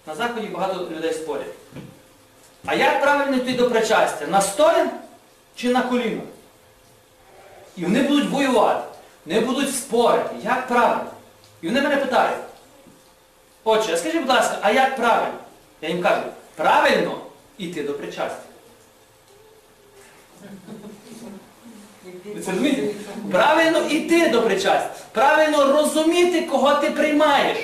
[0.06, 1.54] на Заході багато людей спорять.
[2.66, 4.26] а як правильно йти до причастя?
[4.26, 4.90] На стоян
[5.56, 6.24] чи на колінах?
[7.76, 8.84] І вони будуть воювати,
[9.26, 11.10] вони будуть спорити, як правильно.
[11.62, 12.38] І вони мене питають,
[13.64, 15.38] отче, а скажіть, будь ласка, а як правильно?
[15.82, 16.22] Я їм кажу,
[16.56, 17.18] правильно
[17.58, 18.42] йти до причастя.
[22.24, 22.52] Ви це?
[23.30, 24.90] Правильно йти до причастя.
[25.12, 27.58] Правильно розуміти, кого ти приймаєш.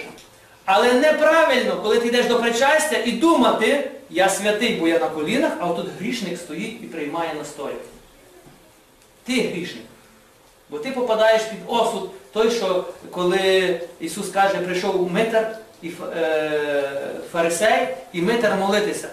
[0.64, 5.52] Але неправильно, коли ти йдеш до причастя і думати, я святий, бо я на колінах,
[5.60, 7.80] а отут грішник стоїть і приймає настояк.
[9.24, 9.84] Ти грішник.
[10.70, 16.82] Бо ти попадаєш під осуд той, що коли Ісус каже, прийшов митар і е,
[17.32, 19.08] фарисей, і митар молитися.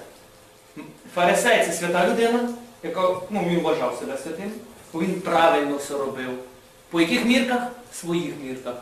[1.16, 2.50] Фарисей це свята людина,
[2.84, 4.52] яка ну, він вважав себе святим,
[4.94, 6.30] бо він правильно все робив.
[6.90, 7.62] По яких мірках?
[7.94, 8.74] Своїх мірках.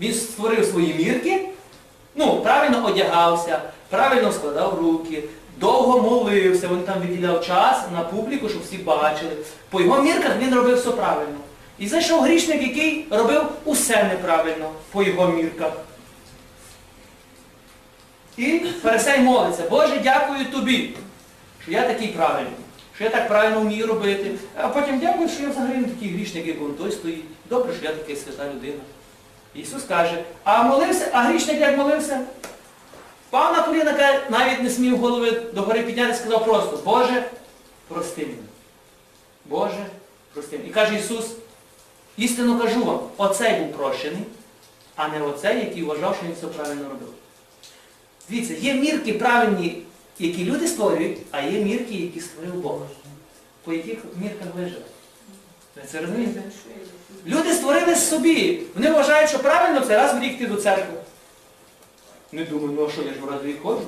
[0.00, 1.48] Він створив свої мірки,
[2.14, 5.24] ну, правильно одягався, правильно складав руки,
[5.56, 9.36] довго молився, він там виділяв час на публіку, щоб всі бачили.
[9.70, 11.38] По його мірках він робив все правильно.
[11.78, 15.72] І зайшов грішник, який робив усе неправильно по його мірках.
[18.40, 20.90] І фарисей молиться, Боже, дякую тобі,
[21.62, 22.52] що я такий правильний,
[22.94, 24.34] що я так правильно вмію робити.
[24.56, 27.24] А потім дякую, що я взагалі не такий грішник, як вон той стоїть.
[27.50, 28.80] Добре, що я така свята людина.
[29.54, 32.20] Ісус каже, а молився, а грішник як молився?
[33.30, 37.24] Пав на навіть не смів голови догори підняти, сказав просто, Боже,
[37.88, 38.48] прости мене.
[39.44, 39.86] Боже,
[40.32, 40.68] прости мене.
[40.68, 41.26] І каже Ісус,
[42.16, 44.22] істинно кажу вам, оцей був прощений,
[44.96, 47.08] а не оцей, який вважав, що він все правильно робив.
[48.30, 49.82] Дивіться, є мірки правильні,
[50.18, 52.80] які люди створюють, а є мірки, які створив Бог.
[53.64, 54.90] По яких мірках ви живете?
[55.76, 56.42] Ви це розумієте?
[57.26, 58.62] Люди створили собі.
[58.74, 60.94] Вони вважають, що правильно це раз в рік йти до церкви.
[62.32, 63.86] Не думаю, ну а що, я ж в раз в ходжу.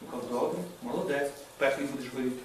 [0.00, 2.36] Ну, кажу, добре, молодець, в будеш горіти.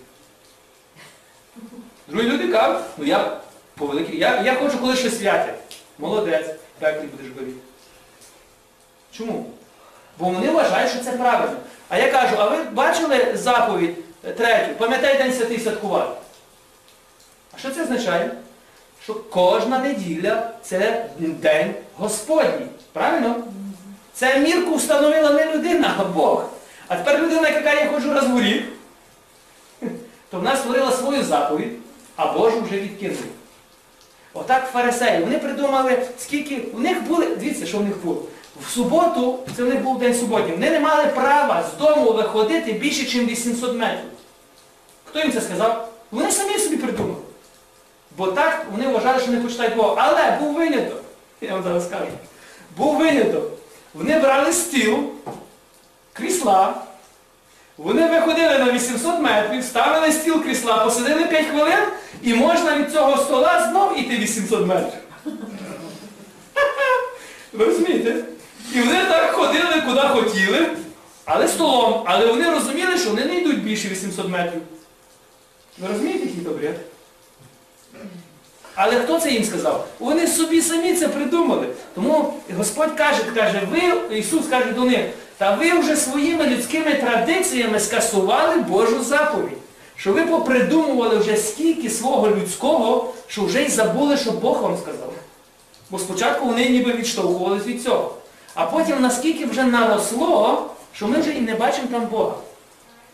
[2.07, 3.41] Другі люди кажуть, ну я
[3.75, 5.53] по великій, я, я хочу, коли щось святе.
[5.99, 7.59] Молодець, пеклі будеш горіти.
[9.11, 9.54] Чому?
[10.19, 11.57] Бо вони вважають, що це правильно.
[11.89, 13.95] А я кажу, а ви бачили заповідь
[14.27, 14.73] е, третю?
[14.77, 16.11] Пам'ятаєте День святий святкувати?
[17.55, 18.31] А що це означає?
[19.03, 22.65] Що кожна неділя це день Господній.
[22.93, 23.35] Правильно?
[24.13, 26.45] Це мірку встановила не людина, а Бог.
[26.87, 28.63] А тепер людина, яка я ходжу раз в рік,
[30.29, 31.73] то вона створила свою заповідь,
[32.15, 33.27] а Божу вже відкинули.
[34.33, 35.23] Отак фарисеї.
[35.23, 36.61] Вони придумали, скільки.
[36.73, 38.23] У них були, дивіться, що в них було.
[38.61, 42.71] В суботу, це в них був день суботній, вони не мали права з дому виходити
[42.73, 44.09] більше, ніж 800 метрів.
[45.05, 45.91] Хто їм це сказав?
[46.11, 47.15] Вони самі собі придумали.
[48.17, 49.95] Бо так вони вважали, що не почитають Бога.
[49.97, 51.01] Але був виняток.
[51.41, 52.05] Я вам зараз скажу.
[52.77, 53.43] Був виняток.
[53.93, 54.97] Вони брали стіл,
[56.13, 56.75] крісла,
[57.77, 61.79] вони виходили на 800 метрів, ставили стіл крісла, посидили 5 хвилин
[62.21, 65.01] і можна від цього стола знов іти 800 метрів.
[67.53, 68.15] Ви розумієте?
[68.73, 70.69] І вони так ходили, куди хотіли,
[71.25, 72.03] але столом.
[72.05, 74.61] Але вони розуміли, що вони не йдуть більше 800 метрів.
[75.77, 76.51] Ви розумієте, який то?
[78.75, 79.87] Але хто це їм сказав?
[79.99, 81.67] Вони собі самі це придумали.
[81.95, 85.05] Тому Господь каже, каже, ви, Ісус каже до них,
[85.37, 89.57] та ви вже своїми людськими традиціями скасували Божу заповідь.
[89.97, 95.13] Що ви попридумували вже скільки свого людського, що вже й забули, що Бог вам сказав.
[95.89, 98.15] Бо спочатку вони ніби відштовхувалися від цього.
[98.55, 102.35] А потім наскільки вже наросло, що ми вже і не бачимо там Бога.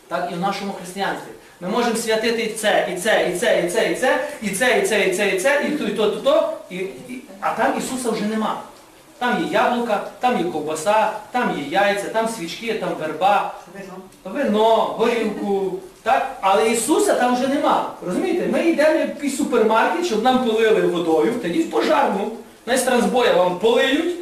[0.07, 1.31] Так і в нашому християнстві.
[1.61, 4.79] Ми можемо святити і це, і це, і це, і це, і це, і це,
[4.79, 6.87] і це, і це, і це, і то, і то, і то, і,
[7.39, 8.61] а там Ісуса вже нема.
[9.19, 13.53] Там є яблука, там є ковбаса, там є яйця, там свічки, там верба,
[14.23, 15.79] вино, горілку.
[16.03, 16.37] Так?
[16.41, 17.91] Але Ісуса там вже нема.
[18.05, 18.47] Розумієте?
[18.47, 22.31] Ми йдемо в якийсь супермаркет, щоб нам полили водою, тоді в пожарну.
[22.65, 24.15] Знаєш, трансбоя вам полиють.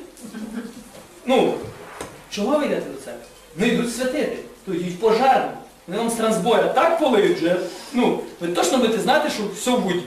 [1.29, 1.53] Ну,
[2.29, 3.23] чого ви йдете до церкви?
[3.55, 5.51] Не йдуть святити, то йдіть в пожарну.
[5.87, 7.57] Вони вам з трансбоя так полиють вже.
[7.93, 9.99] Ну, ви точно будете знати, що все буде.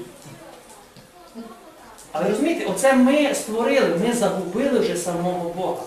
[2.13, 5.83] Але розумієте, оце ми створили, ми загубили вже самого Бога.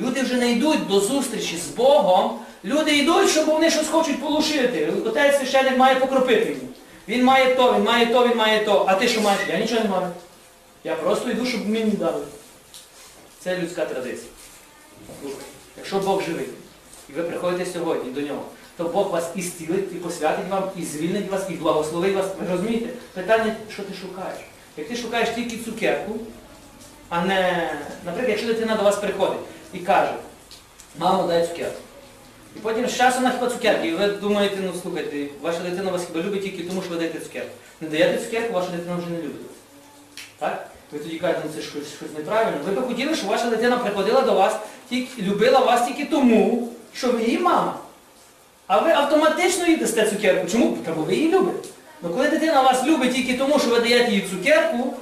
[0.00, 2.38] Люди вже не йдуть до зустрічі з Богом.
[2.64, 4.92] Люди йдуть, щоб вони щось хочуть полушити.
[5.06, 6.72] Отець священник має покропити йому.
[7.08, 8.84] Він має то, він має то, він має то.
[8.88, 9.40] А ти що маєш?
[9.48, 10.08] Я нічого не маю.
[10.84, 12.24] Я просто йду, щоб мені дали.
[13.40, 14.31] Це людська традиція.
[15.76, 16.48] Якщо Бог живий,
[17.08, 18.42] і ви приходите сьогодні до нього,
[18.76, 22.26] то Бог вас і зцілить, і посвятить вам, і звільнить вас, і благословить вас.
[22.40, 22.88] Ви розумієте?
[23.14, 24.38] Питання, що ти шукаєш?
[24.76, 26.12] Як ти шукаєш тільки цукерку,
[27.08, 27.70] а не,
[28.04, 29.38] наприклад, якщо дитина до вас приходить
[29.72, 30.14] і каже,
[30.98, 31.80] мамо, дай цукерку.
[32.56, 33.88] І потім з часом вона хіба цукерки.
[33.88, 37.20] І ви думаєте, ну слухайте, ваша дитина вас хіба любить тільки тому, що ви даєте
[37.20, 37.50] цукерку.
[37.80, 39.46] Не даєте цукерку, ваша дитина вже не любить.
[40.38, 40.71] Так?
[40.92, 42.58] Ви тоді кажете, це щось, щось неправильно.
[42.66, 44.56] Ви би хотіли, щоб ваша дитина приходила до вас,
[44.88, 47.74] тільки, любила вас тільки тому, що ви її мама.
[48.66, 50.50] А ви автоматично їй дасте цукерку.
[50.50, 50.78] Чому?
[50.86, 51.68] Тому ви її любите.
[52.02, 54.94] Ну коли дитина вас любить тільки тому, що ви даєте їй цукерку,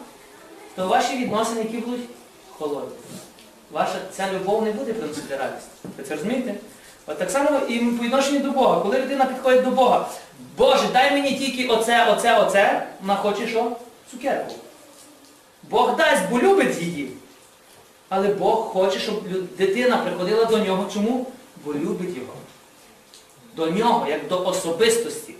[0.76, 2.08] то ваші відносини, які будуть
[2.58, 2.96] холодні.
[3.70, 5.68] Ваша ця любов не буде приносити радість.
[5.98, 6.54] Ви це розумієте?
[7.06, 8.80] От так само і по відношенню до Бога.
[8.80, 10.08] Коли людина підходить до Бога,
[10.56, 13.76] Боже, дай мені тільки оце, оце, оце, вона хоче що?
[14.10, 14.54] Цукерку.
[15.70, 17.10] Бог дасть, бо любить її.
[18.08, 19.22] Але Бог хоче, щоб
[19.58, 20.90] дитина приходила до нього.
[20.94, 21.26] Чому?
[21.64, 22.32] Бо любить його.
[23.56, 25.34] До нього, як до особистості.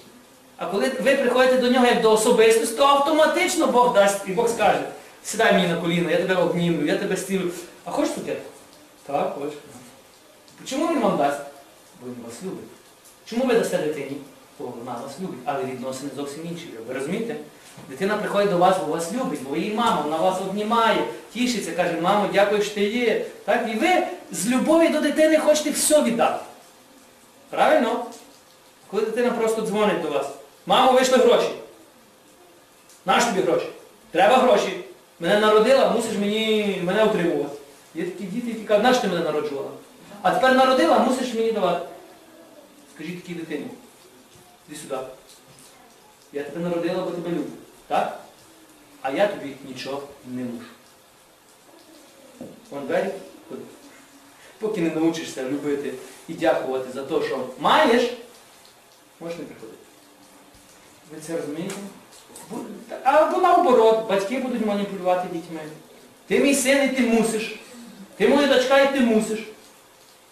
[0.57, 4.49] А коли ви приходите до нього як до особистості, то автоматично Бог дасть, і Бог
[4.49, 4.89] скаже,
[5.25, 7.51] сідай мені на коліна, я тебе обнімлю, я тебе стілю.
[7.85, 8.43] А хочеш цукерку?
[9.07, 9.57] Так, хочу.
[10.65, 11.41] Чому він вам дасть?
[12.01, 12.69] Бо він вас любить.
[13.25, 14.17] Чому ви дасте дитині?
[14.59, 16.69] Бо вона вас любить, але відносини зовсім інші.
[16.89, 17.37] Ви розумієте?
[17.89, 22.01] Дитина приходить до вас, бо вас любить, бо її мама, вона вас обнімає, тішиться, каже,
[22.01, 23.25] мамо, дякую, що ти є.
[23.45, 23.69] Так?
[23.75, 26.45] І ви з любові до дитини хочете все віддати.
[27.51, 28.07] Правильно?
[28.91, 30.27] Коли дитина просто дзвонить до вас.
[30.67, 31.51] Мамо, вийшли гроші.
[33.07, 33.67] Наш тобі гроші?
[34.11, 34.85] Треба гроші.
[35.21, 37.57] Мене народила, мусиш мені мене утримувати.
[37.95, 39.71] Є такі діти, які кажуть, наш ти мене народжувала?
[40.23, 41.87] А тепер народила, мусиш мені давати.
[42.95, 43.67] Скажіть такій дитині.
[44.69, 44.97] Іди сюди.
[46.33, 47.60] Я тебе народила, бо тебе люблю.
[47.91, 48.21] Так?
[49.03, 50.67] А я тобі нічого не мушу.
[52.71, 53.11] Вон двері.
[54.59, 55.95] Поки не навчишся любити
[56.29, 58.13] і дякувати за те, що маєш,
[59.21, 59.79] можеш не приходити.
[61.13, 61.75] Ви це розумієте?
[63.03, 65.61] Або наоборот, батьки будуть маніпулювати дітьми.
[66.27, 67.61] Ти мій син і ти мусиш.
[68.17, 69.41] Ти моя дочка і ти мусиш.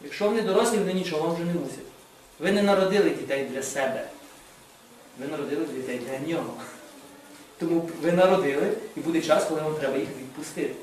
[0.04, 1.78] Якщо вони дорослі, вони нічого вже не мусять.
[2.38, 4.08] Ви не народили дітей для себе.
[5.18, 6.54] Ви народили дітей для нього.
[7.58, 10.74] Тому ви народили і буде час, коли вам треба їх відпустити.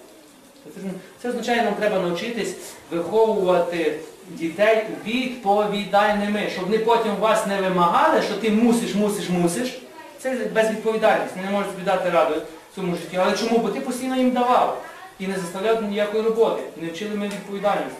[1.21, 2.55] Це, означає, нам треба навчитись
[2.91, 9.81] виховувати дітей відповідальними, щоб вони потім вас не вимагали, що ти мусиш, мусиш, мусиш.
[10.19, 11.35] Це безвідповідальність.
[11.35, 12.35] Вони не можуть собі дати раду
[12.71, 13.17] в цьому житті.
[13.17, 13.57] Але чому?
[13.57, 14.81] Бо ти постійно їм давав
[15.19, 17.99] і не заставляв ніякої роботи, не вчили ми відповідальності.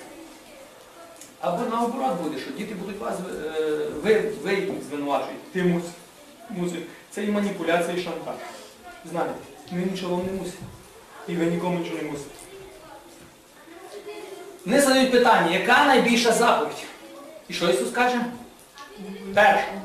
[1.42, 3.16] Або наоборот буде, що діти будуть вас,
[3.60, 5.40] е, ви, ви їх звинувачуєте.
[5.54, 5.64] Ти
[6.50, 6.80] мусиш.
[7.12, 8.36] Це і маніпуляція, і шантаж.
[9.12, 9.34] Знаєте,
[9.72, 10.68] ми нічого не мусимо.
[11.28, 12.30] І ви нікому нічого не мусите.
[14.66, 16.86] Вони задають питання, яка найбільша заповідь?
[17.50, 18.26] І що Ісус каже?
[19.34, 19.82] Перше.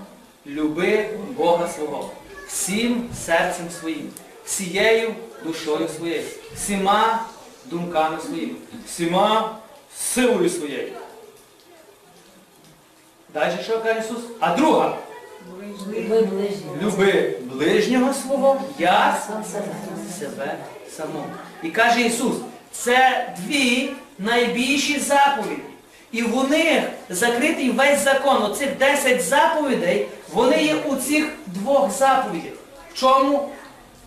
[0.46, 2.10] Люби Бога свого.
[2.48, 4.10] Всім серцем своїм,
[4.44, 6.22] всією душою своєю,
[6.54, 7.24] всіма
[7.64, 8.54] думками своїми,
[8.86, 9.58] всіма
[9.96, 10.92] силою своєю.
[13.34, 14.22] Далі що каже Ісус?
[14.40, 14.98] А друга.
[15.86, 16.66] Ви ближні.
[16.82, 19.22] Люби ближнього свого, як
[20.18, 20.56] себе.
[20.96, 21.26] самого.
[21.62, 22.36] І каже Ісус,
[22.72, 25.62] це дві найбільші заповіді.
[26.12, 28.42] І в них закритий весь закон.
[28.42, 32.52] Оцих 10 заповідей, вони є у цих двох заповідях.
[32.92, 33.48] В чому?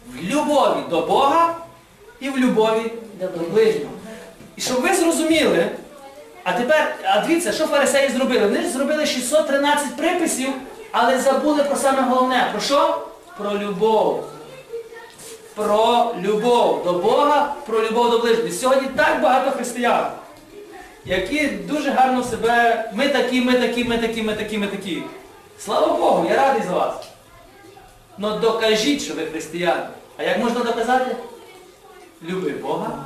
[0.08, 1.56] В любові до Бога
[2.20, 3.92] і в любові до ближнього.
[4.56, 5.70] І щоб ви зрозуміли,
[6.44, 8.48] а тепер, а дивіться, що фарисеї зробили?
[8.48, 10.50] Вони зробили 613 приписів,
[10.94, 12.50] але забули про саме головне.
[12.52, 13.08] Про що?
[13.38, 14.24] Про любов.
[15.56, 18.52] Про любов до Бога, про любов до ближнього.
[18.52, 20.12] Сьогодні так багато християн,
[21.06, 25.04] які дуже гарно себе, ми такі, ми такі, ми такі, ми такі, ми такі.
[25.60, 26.96] Слава Богу, я радий за вас.
[28.18, 29.88] Но докажіть, що ви християни.
[30.18, 31.16] А як можна доказати?
[32.30, 33.06] Люби Бога,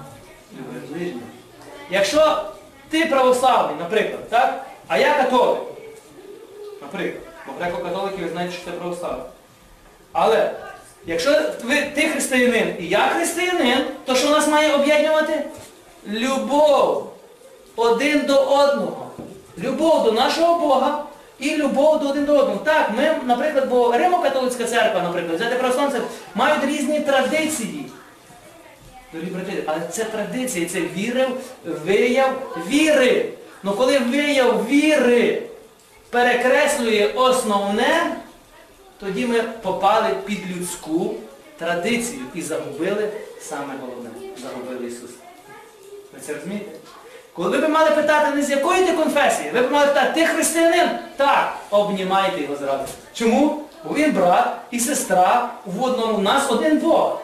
[0.54, 1.28] люби ближнього.
[1.89, 2.45] Якщо
[2.89, 4.65] ти православний, наприклад, так?
[4.88, 5.60] а я католик,
[6.82, 9.26] наприклад, бо греко-католики ви знаєте, що це православний.
[10.12, 10.52] Але
[11.06, 11.32] якщо
[11.64, 15.44] ви, ти християнин і я християнин, то що нас має об'єднувати?
[16.08, 17.14] Любов
[17.76, 19.08] один до одного.
[19.58, 21.04] Любов до нашого Бога
[21.40, 22.60] і любов до один до одного.
[22.63, 26.02] Так, ми, наприклад, бо Римо-католицька церква, наприклад, взяти православців,
[26.36, 27.86] мають різні традиції.
[29.13, 32.32] Дорогі але це традиція, це вірив, вияв
[32.67, 33.26] віри.
[33.63, 35.44] Ну коли вияв віри
[36.10, 38.18] перекреслює основне,
[39.00, 41.16] тоді ми попали під людську
[41.58, 43.10] традицію і загубили
[43.42, 44.10] саме головне.
[44.38, 45.14] Загубили Ісуса.
[46.14, 46.72] Ви це розумієте?
[47.34, 50.90] Коли ви мали питати не з якої ти конфесії, ви б мали питати, ти християнин?
[51.18, 52.84] Так, обнімайте його зразу.
[53.14, 53.62] Чому?
[53.84, 57.22] Бо він брат і сестра в одному, у нас один Бог.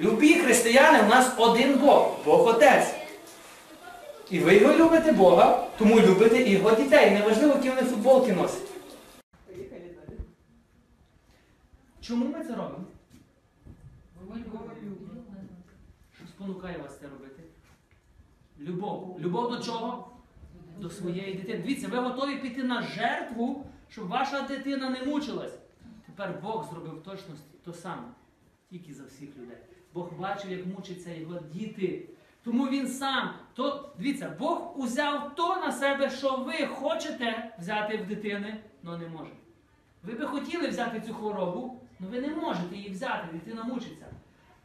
[0.00, 2.86] Любі християни, у нас один Бог, Бог Отець.
[4.34, 7.10] І ви його любите Бога, тому любите і його дітей.
[7.10, 8.68] Неважливо, які вони футболки носять.
[12.00, 12.84] Чому ми це робимо?
[16.16, 17.42] Що спонукає вас це робити?
[18.60, 19.16] Любов.
[19.20, 20.08] Любов до чого?
[20.78, 21.58] До своєї дитини.
[21.58, 25.58] Дивіться, ви готові піти на жертву, щоб ваша дитина не мучилась.
[26.06, 28.08] Тепер Бог зробив в точності то саме,
[28.70, 29.58] тільки за всіх людей.
[29.92, 32.08] Бог бачив, як мучаться його діти.
[32.44, 38.06] Тому він сам, то дивіться, Бог узяв то на себе, що ви хочете взяти в
[38.06, 39.36] дитини, але не можете.
[40.02, 44.06] Ви би хотіли взяти цю хворобу, але ви не можете її взяти, дитина мучиться.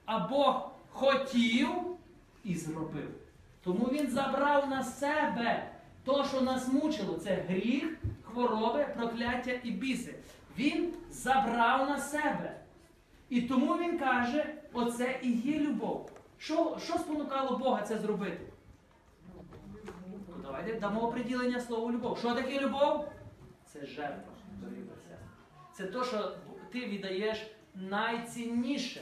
[0.06, 1.70] А Бог хотів
[2.44, 3.10] і зробив.
[3.64, 5.72] Тому Він забрав на себе
[6.06, 7.18] то, що нас мучило.
[7.18, 10.16] Це гріх, хвороби, прокляття і біси.
[10.58, 12.56] Він забрав на себе.
[13.30, 16.19] І тому він каже, оце і є любов.
[16.40, 18.40] Що, що спонукало Бога це зробити?
[20.08, 22.18] Ну, давайте дамо оприділення слову любов.
[22.18, 23.12] Що таке любов?
[23.66, 24.34] Це жертва.
[25.74, 26.36] Це то, що
[26.72, 29.02] ти віддаєш найцінніше.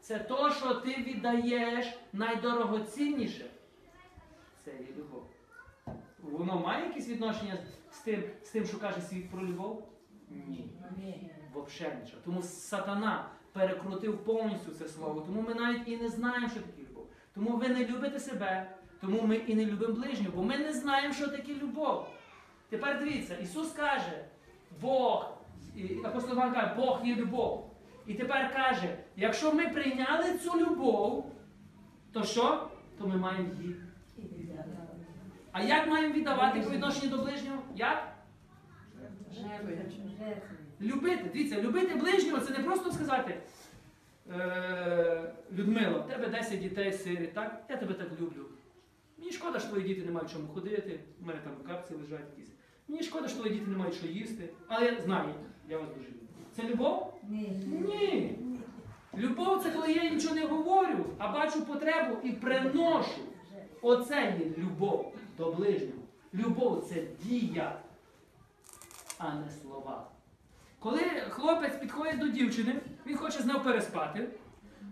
[0.00, 3.50] Це то, що ти віддаєш найдорогоцінніше.
[4.64, 5.26] Це є любов.
[6.22, 7.58] Воно має якесь відношення
[7.90, 9.88] з тим, з тим, що каже світ про любов?
[10.30, 10.70] Ні.
[11.54, 12.22] Взагалі нічого.
[12.24, 15.20] Тому сатана перекрутив повністю це слово.
[15.20, 17.06] Тому ми навіть і не знаємо, що таке любов.
[17.34, 21.14] Тому ви не любите себе, тому ми і не любимо ближнього, бо ми не знаємо,
[21.14, 22.06] що таке любов.
[22.68, 24.24] Тепер дивіться, Ісус каже,
[24.80, 25.38] Бог,
[26.04, 27.70] апостол Іван каже, Бог є любов.
[28.06, 31.32] І тепер каже, якщо ми прийняли цю любов,
[32.12, 32.70] то що?
[32.98, 33.76] То ми маємо її.
[35.52, 37.62] А як маємо віддавати по відношенню до ближнього?
[37.76, 38.12] Як?
[40.80, 41.30] Любити.
[41.32, 43.40] Дивіться, любити ближнього це не просто сказати.
[44.30, 47.64] Е, Людмила, в тебе 10 дітей сирі, так?
[47.68, 48.46] Я тебе так люблю.
[49.18, 52.52] Мені шкода, що твої діти не мають чому ходити, у мене там капці лежать якісь.
[52.88, 55.34] Мені шкода, що твої діти не мають що їсти, але я знаю,
[55.68, 56.26] я вас дуже люблю.
[56.56, 57.20] Це любов?
[57.28, 58.38] Ні.
[59.16, 63.20] Любов це коли я нічого не говорю, а бачу потребу і приношу.
[63.82, 66.02] Оце є любов до ближнього.
[66.34, 67.80] Любов це дія,
[69.18, 70.10] а не слова.
[70.86, 74.28] Коли хлопець підходить до дівчини, він хоче з нею переспати,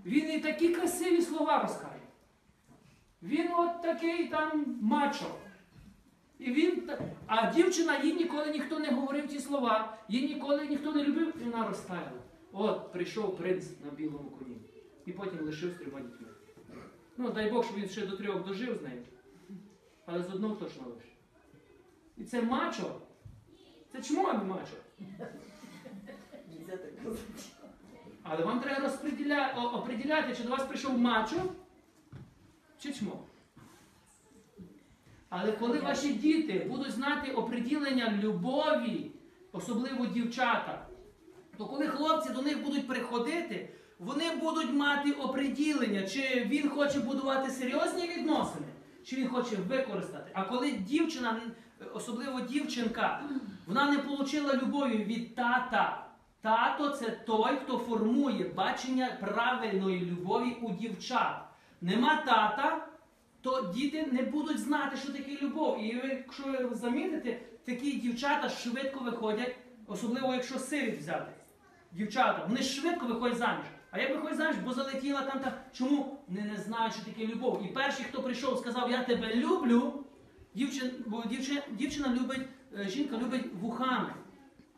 [0.07, 2.03] він їй такі красиві слова розкаже.
[3.23, 5.25] Він от такий там мачо.
[6.39, 6.91] І він,
[7.27, 11.45] а дівчина їй ніколи ніхто не говорив ті слова, їй ніколи ніхто не любив, і
[11.45, 12.23] вона розтаяла.
[12.53, 14.57] От прийшов принц на білому коні.
[15.07, 16.29] І потім лишив з трьома дітьми.
[17.17, 19.03] Ну, дай Бог, щоб він ще до трьох дожив з нею.
[20.07, 21.09] Але з одного точно лише.
[22.17, 23.01] І це мачо.
[23.93, 24.33] Це чмо,
[26.69, 27.19] а не мачо.
[28.23, 29.55] Але вам треба розподіля...
[29.57, 31.37] о- оприділяти, чи до вас прийшов мачо,
[32.79, 33.19] чи чмо.
[35.29, 39.11] Але коли ваші діти будуть знати оприділення любові,
[39.53, 40.87] особливо дівчата,
[41.59, 47.51] то коли хлопці до них будуть приходити, вони будуть мати оприділення, чи він хоче будувати
[47.51, 48.67] серйозні відносини,
[49.05, 50.31] чи він хоче використати.
[50.35, 51.41] А коли дівчина,
[51.95, 53.23] особливо дівчинка,
[53.67, 56.04] вона не отримала любові від тата.
[56.45, 61.37] Тато це той, хто формує бачення правильної любові у дівчат.
[61.81, 62.87] Нема тата,
[63.43, 65.81] то діти не будуть знати, що таке любов.
[65.81, 71.33] І якщо ви замітите, такі дівчата швидко виходять, особливо якщо сиріт взяти.
[71.93, 73.67] Дівчата, вони швидко виходять заміж.
[73.91, 75.61] А як виходять заміж, бо залетіла там та.
[75.73, 76.19] Чому?
[76.29, 77.63] Вони не знають, що таке любов.
[77.65, 80.05] І перший, хто прийшов, сказав, я тебе люблю.
[80.55, 84.15] Дівчин, бо дівчин, дівчина любить, е, жінка любить вухами.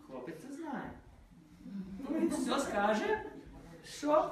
[0.06, 0.90] Хлопець це знає.
[2.10, 3.22] Ну він все скаже.
[3.84, 4.30] Що?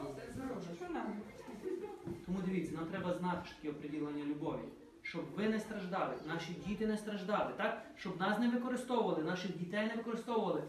[2.27, 4.63] Тому дивіться, нам треба знати, що таке оприділення любові.
[5.03, 7.83] Щоб ви не страждали, наші діти не страждали, так?
[7.97, 10.63] щоб нас не використовували, наших дітей не використовували.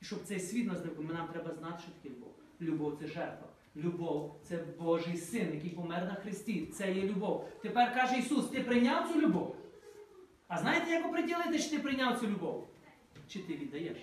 [0.00, 2.34] І щоб цей світ нас не нам треба знати, що таке любов.
[2.60, 3.48] Любов це жертва.
[3.76, 6.66] Любов це Божий син, який помер на Христі.
[6.66, 7.48] Це є любов.
[7.62, 9.56] Тепер каже Ісус, ти прийняв цю любов?
[10.48, 12.68] А знаєте, як оприділити, чи ти прийняв цю любов?
[13.28, 13.98] Чи ти віддаєш?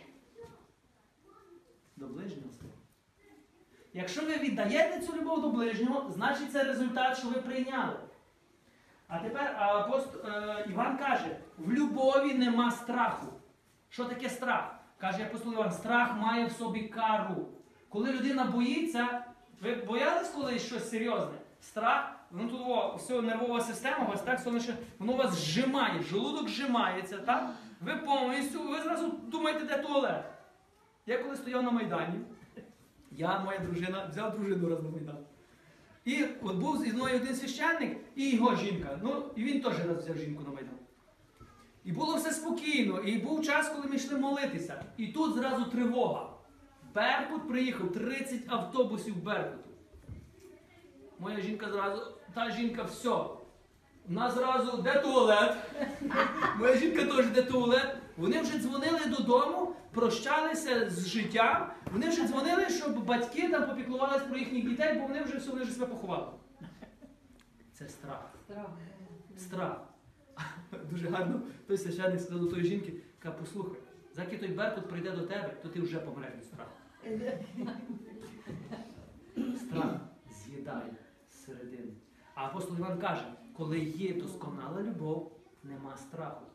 [1.99, 2.73] До ближнього свого.
[3.93, 7.95] Якщо ви віддаєте цю любов до ближнього, значить це результат, що ви прийняли.
[9.07, 13.27] А тепер апост, е, Іван каже: в любові нема страху.
[13.89, 14.75] Що таке страх?
[14.97, 17.47] Каже апостол Іван, страх має в собі кару.
[17.89, 19.23] Коли людина боїться,
[19.61, 21.37] ви боялись колись щось серйозне?
[21.61, 24.59] Страх, ну тут о, все, нервова система, у вас так воно
[24.99, 27.49] воно вас зжимає, желудок зжимається, так?
[27.81, 30.38] Ви повністю, ви зразу думаєте, де туалет.
[31.05, 32.19] Я коли стояв на Майдані,
[33.11, 35.17] я, моя дружина, взяв дружину раз на Майдан.
[36.05, 38.99] І от був зі мною один священник і його жінка.
[39.03, 40.75] Ну, і він теж раз взяв жінку на майдан.
[41.85, 44.83] І було все спокійно, і був час, коли ми йшли молитися.
[44.97, 46.29] І тут зразу тривога.
[46.95, 49.69] Беркут приїхав, 30 автобусів Беркуту.
[51.19, 52.01] Моя жінка зразу,
[52.33, 53.15] та жінка, все.
[54.07, 55.57] Вона зразу, де туалет?
[56.59, 57.97] Моя жінка теж де туалет.
[58.19, 61.71] Вони вже дзвонили додому, прощалися з життям.
[61.91, 65.63] Вони вже дзвонили, щоб батьки там попіклувалися про їхніх дітей, бо вони вже все, вони
[65.63, 66.27] вже себе поховали.
[67.73, 68.31] Це страх.
[68.45, 68.69] Страх.
[69.37, 69.81] Страх.
[70.91, 73.79] Дуже гарно той священник сказав до тої жінки, каже, послухай,
[74.13, 76.71] заки той Беркут прийде до тебе, то ти вже помреш від страху.
[79.57, 79.95] Страх
[80.31, 80.93] з'їдає
[81.31, 81.93] зсередини.
[82.35, 85.31] А апостол Іван каже, коли є досконала любов,
[85.63, 86.48] нема страху.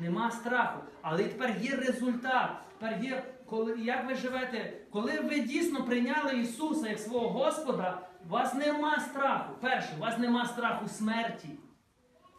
[0.00, 0.80] Нема страху.
[1.02, 2.50] Але тепер є результат.
[2.78, 8.28] Тепер є, коли, як ви живете, коли ви дійсно прийняли Ісуса як свого Господа, у
[8.28, 9.54] вас нема страху.
[9.60, 11.48] Перше, у вас нема страху смерті.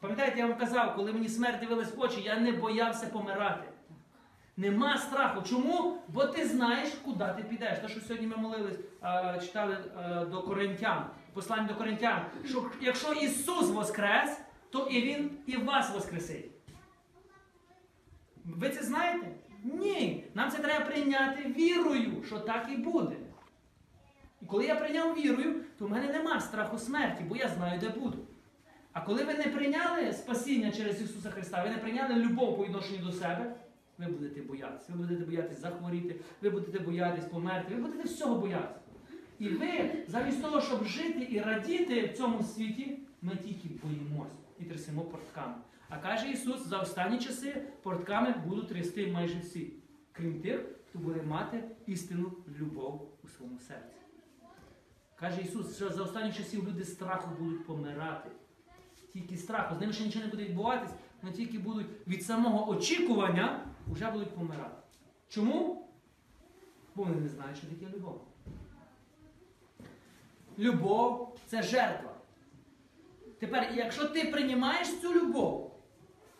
[0.01, 3.67] Пам'ятаєте, я вам казав, коли мені смерть дивилась в очі, я не боявся помирати.
[4.57, 5.41] Нема страху.
[5.41, 5.97] Чому?
[6.07, 7.79] Бо ти знаєш, куди ти підеш.
[7.79, 8.79] Те, що сьогодні ми молились,
[9.41, 14.41] читали е, до Коринтян, послання до Коринтян, що якщо Ісус воскрес,
[14.71, 16.50] то і Він і вас воскресить.
[18.45, 19.27] Ви це знаєте?
[19.63, 20.23] Ні.
[20.33, 23.15] Нам це треба прийняти вірою, що так і буде.
[24.41, 27.89] І коли я прийняв вірою, то в мене нема страху смерті, бо я знаю, де
[27.89, 28.17] буду.
[28.93, 33.05] А коли ви не прийняли спасіння через Ісуса Христа, ви не прийняли любов по відношенню
[33.05, 33.55] до себе,
[33.97, 34.85] ви будете боятися.
[34.89, 38.79] Ви будете боятися захворіти, ви будете боятись померти, ви будете всього боятися.
[39.39, 44.65] І ви, замість того, щоб жити і радіти в цьому світі, ми тільки боїмося і
[44.65, 45.55] трясемо портками.
[45.89, 49.73] А каже Ісус, за останні часи портками будуть трясти майже всі,
[50.11, 53.95] крім тих, хто буде мати істинну любов у своєму серці.
[55.15, 58.29] Каже Ісус, що за останні часів люди страху будуть помирати.
[59.13, 60.91] Тільки страху, з ними ще нічого не буде відбуватись,
[61.23, 64.81] але тільки будуть від самого очікування вже будуть помирати.
[65.29, 65.87] Чому?
[66.95, 68.21] Бо вони не знають, що таке любов.
[70.59, 72.10] Любов це жертва.
[73.41, 75.81] Тепер, якщо ти приймаєш цю любов,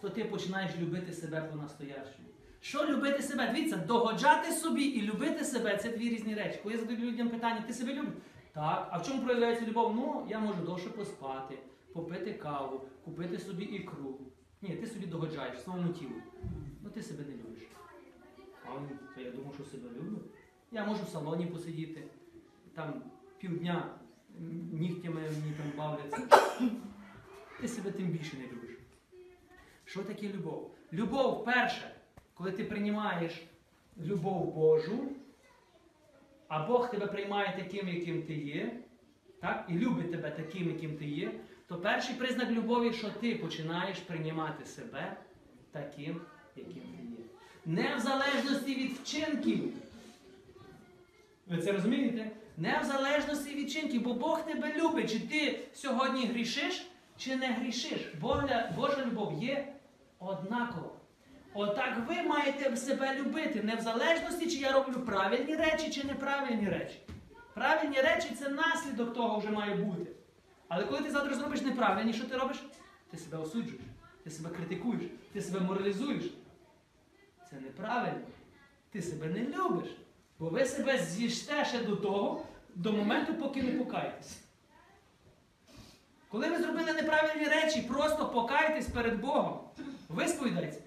[0.02, 2.28] то ти починаєш любити себе по-настоящому.
[2.60, 3.52] Що любити себе?
[3.56, 6.60] Дивіться, догоджати собі і любити себе це дві різні речі.
[6.64, 8.14] Коли я задаю людям питання, ти себе любиш?
[8.54, 8.89] Так.
[8.91, 9.95] А в чому проявляється любов?
[9.95, 11.58] Ну, я можу довше поспати,
[11.93, 14.20] попити каву, купити собі ікру.
[14.62, 16.16] Ні, ти собі догоджаєш своєму тілу.
[16.84, 17.68] Ну ти себе не любиш.
[18.66, 18.70] А
[19.16, 20.22] то я думав, що себе люблю.
[20.72, 22.04] Я можу в салоні посидіти,
[22.76, 23.04] там
[23.39, 23.89] півдня
[24.72, 26.28] нігтями мені там бавляться.
[27.62, 28.78] Ти себе тим більше не любиш.
[29.86, 30.76] Що таке любов?
[30.93, 31.91] Любов, перше,
[32.34, 33.43] коли ти приймаєш
[34.01, 35.12] любов Божу,
[36.47, 38.78] а Бог тебе приймає таким, яким ти є,
[39.41, 39.66] так?
[39.70, 41.32] і любить тебе таким, яким ти є,
[41.68, 45.18] то перший признак любові, що ти починаєш приймати себе
[45.72, 46.22] таким,
[46.55, 47.26] яким ти є.
[47.66, 49.74] Не в залежності від вчинків.
[51.47, 52.32] Ви це розумієте?
[52.57, 56.91] Не в залежності від вчинків, бо Бог тебе любить, чи ти сьогодні грішиш,
[57.24, 58.14] чи не грішиш.
[58.22, 59.74] Божа, Божа любов є
[60.20, 60.92] однакова.
[61.54, 66.70] Отак ви маєте себе любити, не в залежності, чи я роблю правильні речі, чи неправильні
[66.70, 67.02] речі.
[67.54, 70.12] Правильні речі це наслідок того вже має бути.
[70.68, 72.64] Але коли ти завтра зробиш неправильні, що ти робиш?
[73.12, 73.82] Ти себе осуджуєш,
[74.24, 75.02] ти себе критикуєш,
[75.34, 76.24] ти себе моралізуєш.
[77.50, 78.26] Це неправильно.
[78.92, 79.90] Ти себе не любиш.
[80.40, 82.46] Бо ви себе з'їжте ще до того,
[82.76, 84.40] до моменту, поки не покаєтесь.
[86.32, 89.60] Коли ви зробили неправильні речі, просто покайтесь перед Богом.
[90.10, 90.78] Висповідайте.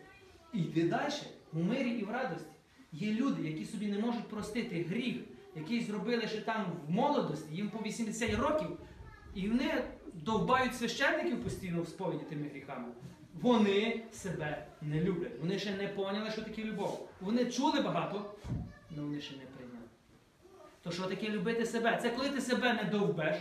[0.53, 1.13] І йди далі,
[1.53, 2.51] у мирі і в радості.
[2.93, 5.17] Є люди, які собі не можуть простити гріх,
[5.57, 8.69] який зробили ще там в молодості, їм по 80 років,
[9.35, 12.89] і вони довбають священників постійно в сповіді тими гріхами.
[13.41, 15.41] Вони себе не люблять.
[15.41, 17.09] Вони ще не поняли, що таке любов.
[17.21, 18.35] Вони чули багато,
[18.91, 19.89] але вони ще не прийняли.
[20.83, 21.99] То що таке любити себе?
[22.03, 23.37] Це коли ти себе не довбеш,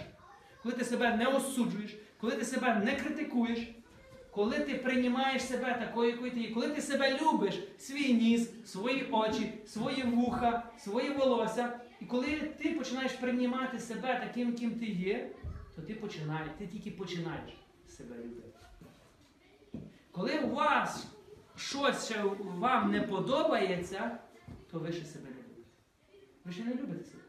[0.63, 3.59] коли ти себе не осуджуєш, коли ти себе не критикуєш,
[4.31, 9.09] коли ти приймаєш себе такою, якою ти є, коли ти себе любиш, свій ніс, свої
[9.11, 15.29] очі, свої вуха, свої волосся, і коли ти починаєш приймати себе таким, ким ти є,
[15.75, 17.51] то ти починаєш, ти тільки починаєш
[17.87, 18.49] себе любити.
[20.11, 21.07] Коли у вас
[21.55, 24.17] щось ще вам не подобається,
[24.71, 25.69] то ви ще себе не любите.
[26.45, 27.23] Ви ще не любите себе.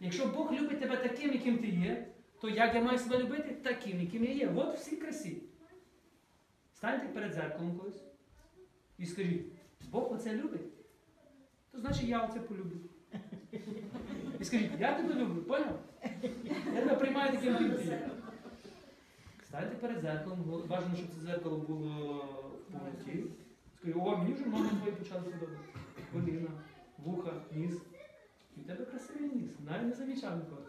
[0.00, 2.06] Якщо Бог любить тебе таким, яким ти є,
[2.40, 3.56] то як я маю себе любити?
[3.62, 4.52] Таким, яким я є.
[4.56, 5.42] От всі красі.
[6.74, 8.02] Станьте перед зеркалом колись
[9.00, 9.46] і скажіть,
[9.90, 10.72] Бог оце любить,
[11.72, 12.76] то значить я оце полюблю.
[14.40, 15.78] І скажіть, я тебе люблю, поняв?
[16.74, 18.00] Я тебе приймаю таким яким.
[19.42, 21.88] Станьте перед зеркалом, бажано, щоб це зеркало було
[22.68, 23.24] в повноті.
[23.78, 25.58] Скажіть, о, мені вже ноги твої почали подобати.
[26.12, 26.50] Коліна,
[26.98, 27.74] вуха, ніс.
[28.56, 29.50] І в тебе красивий ніс.
[29.66, 30.66] Навіть не замічав ніколи.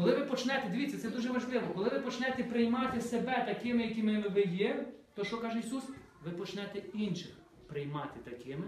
[0.00, 4.42] Коли ви почнете, дивіться, це дуже важливо, коли ви почнете приймати себе такими, якими ви
[4.42, 5.84] є, то що каже Ісус?
[6.24, 7.30] Ви почнете інших
[7.66, 8.64] приймати такими,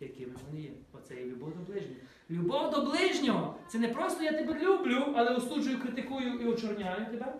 [0.00, 0.70] якими вони є.
[0.92, 2.00] Оце є любов до ближнього.
[2.30, 7.34] Любов до ближнього це не просто я тебе люблю, але осуджую, критикую і очорняю тебе.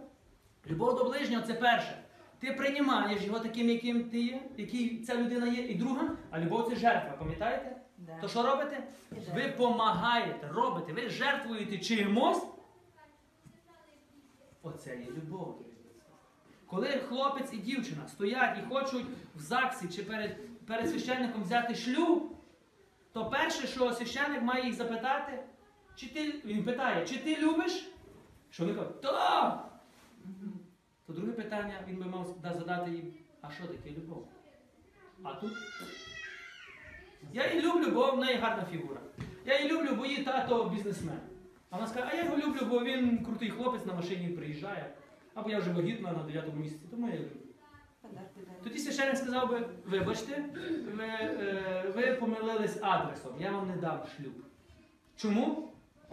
[0.70, 2.02] Любов до ближнього це перше.
[2.38, 5.62] Ти приймаєш його таким, яким ти є, який ця людина є.
[5.62, 7.76] І друга, а любов це жертва, пам'ятаєте?
[7.98, 8.18] Да.
[8.20, 8.84] То що робите?
[9.34, 12.42] Ви допомагаєте, робите, ви жертвуєте чимось.
[14.74, 15.66] Оце є любов.
[16.66, 22.36] Коли хлопець і дівчина стоять і хочуть в ЗАГСі чи перед, перед священником взяти шлюб,
[23.12, 25.42] то перше, що священник має їх запитати,
[25.94, 27.92] чи ти, він питає, чи ти любиш?
[28.50, 29.80] Що вони кажуть, так!
[31.06, 34.28] То друге питання він би мав задати їм, а що таке любов?
[35.22, 35.52] А тут
[37.32, 39.00] я її люблю, бо в неї гарна фігура.
[39.44, 41.20] Я її люблю, бо її тато бізнесмен.
[41.70, 44.94] А вона скаже, а я його люблю, бо він крутий хлопець на машині приїжджає.
[45.34, 47.36] Або я вже вагітна на 9 місяці, тому я люблю.
[48.64, 50.44] Тоді священник сказав би, вибачте,
[50.94, 54.32] ви, е, ви помилились адресом, я вам не дам шлюб.
[55.16, 55.72] Чому?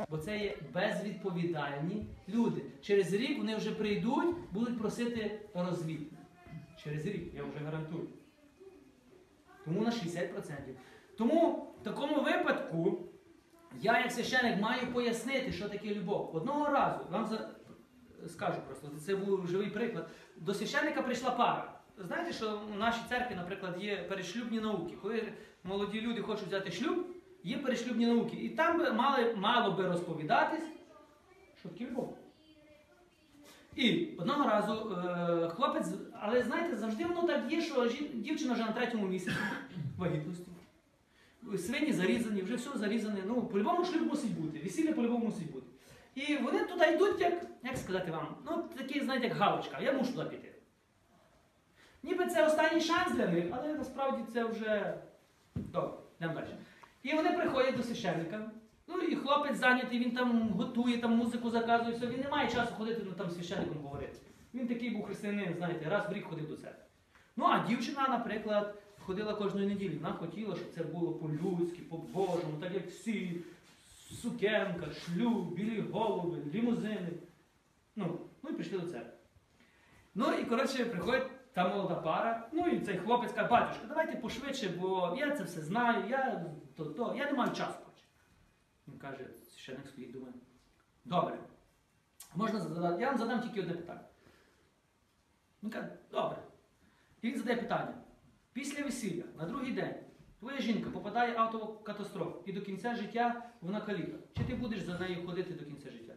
[0.09, 2.61] Бо це є безвідповідальні люди.
[2.81, 6.11] Через рік вони вже прийдуть, будуть просити розвід.
[6.83, 8.07] Через рік, я вже гарантую.
[9.65, 10.51] Тому на 60%.
[11.17, 13.03] Тому в такому випадку
[13.81, 16.35] я, як священик, маю пояснити, що таке любов.
[16.35, 17.49] Одного разу, вам за...
[18.27, 20.09] скажу просто, це був живий приклад.
[20.37, 21.71] До священника прийшла пара.
[21.97, 24.93] Знаєте, що у нашій церкві, наприклад, є перешлюбні науки.
[25.01, 27.07] Коли молоді люди хочуть взяти шлюб,
[27.43, 28.37] є перешлюбні науки.
[28.37, 30.63] І там би мали, мало би розповідатись,
[31.59, 32.17] що таке любов.
[33.75, 35.89] І одного разу е, хлопець,
[36.21, 39.35] але знаєте, завжди воно так є, що жін- дівчина вже на третьому місяці
[39.97, 40.45] вагітності.
[41.57, 43.19] Свині зарізані, вже все зарізане.
[43.27, 45.67] Ну, по-любому шлюб мусить бути, весілля по-любому мусить бути.
[46.15, 50.13] І вони туди йдуть, як, як сказати вам, ну, такий, знаєте, як галочка, я мушу
[50.13, 50.51] туди піти.
[52.03, 54.97] Ніби це останній шанс для них, але насправді це вже
[55.55, 56.47] добре, йдемо далі.
[57.03, 58.51] І вони приходять до священника.
[58.87, 62.07] Ну і хлопець зайнятий, він там готує, там музику заказує, все.
[62.07, 64.17] Він не має часу ходити ну, там священником говорити.
[64.53, 66.83] Він такий був християнин, знаєте, раз в рік ходив до церкви.
[67.35, 69.95] Ну а дівчина, наприклад, ходила кожної неділі.
[69.95, 73.41] Вона хотіла, щоб це було по-людськи, по-божому, так як всі.
[74.21, 77.09] Сукенка, шлюб, білі голуби, лімузини.
[77.95, 79.13] Ну, ну і прийшли до церкви.
[80.15, 82.49] Ну і коротше приходить та молода пара.
[82.51, 86.45] Ну і цей хлопець каже, батюшка, давайте пошвидше, бо я це все знаю, я
[86.75, 87.79] то, то, я не маю часу.
[87.79, 88.03] коротше».
[88.87, 90.33] Він каже, священник стоїть, думає,
[91.05, 91.39] добре.
[92.35, 94.05] Можна задати, я вам задам тільки одне питання.
[95.63, 96.37] Він каже, добре.
[97.21, 97.93] І він задає питання.
[98.55, 99.95] Після весілля, на другий день,
[100.39, 104.17] твоя жінка попадає в автокатастрофу і до кінця життя вона каліка.
[104.37, 106.13] Чи ти будеш за нею ходити до кінця життя?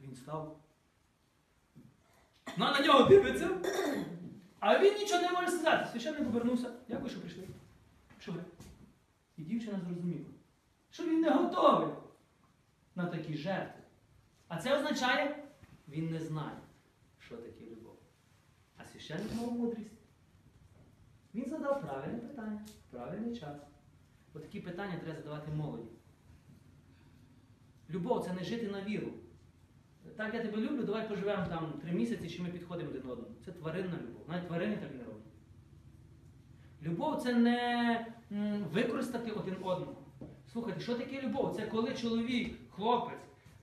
[0.00, 0.60] Він став.
[2.56, 3.50] Вона на нього дивиться,
[4.60, 5.88] а він нічого не може сказати.
[5.92, 6.72] Священник повернувся.
[6.88, 7.48] Дякую, що прийшли.
[8.18, 8.34] Що?
[9.36, 10.26] І дівчина зрозуміла,
[10.90, 11.94] що він не готовий
[12.94, 13.82] на такі жертви.
[14.48, 15.44] А це означає,
[15.88, 16.58] він не знає,
[17.18, 17.63] що таке
[19.04, 19.90] священник мав мудрість.
[21.34, 23.56] Він задав правильне питання, правильний час.
[24.34, 25.88] Бо такі питання треба задавати молоді.
[27.90, 29.08] Любов це не жити на віру.
[30.16, 33.34] Так, я тебе люблю, давай поживемо там три місяці, чи ми підходимо один одному.
[33.44, 34.28] Це тваринна любов.
[34.28, 35.24] Навіть тварини так не роблять.
[36.82, 38.06] Любов це не
[38.72, 39.96] використати один одного.
[40.52, 41.56] Слухайте, що таке любов?
[41.56, 43.18] Це коли чоловік, хлопець,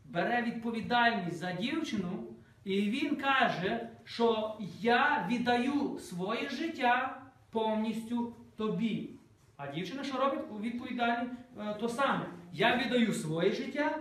[0.05, 2.27] бере відповідальність за дівчину,
[2.63, 7.21] і він каже, що я віддаю своє життя
[7.51, 9.09] повністю тобі.
[9.57, 11.29] А дівчина що робить у відповідальні
[11.59, 12.25] е, то саме.
[12.53, 13.99] Я віддаю своє життя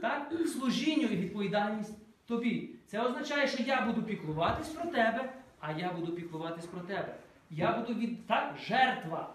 [0.00, 2.70] так, служінню і відповідальність тобі.
[2.86, 7.16] Це означає, що я буду піклуватись про тебе, а я буду піклуватись про тебе.
[7.50, 9.34] Я буду від так, жертва.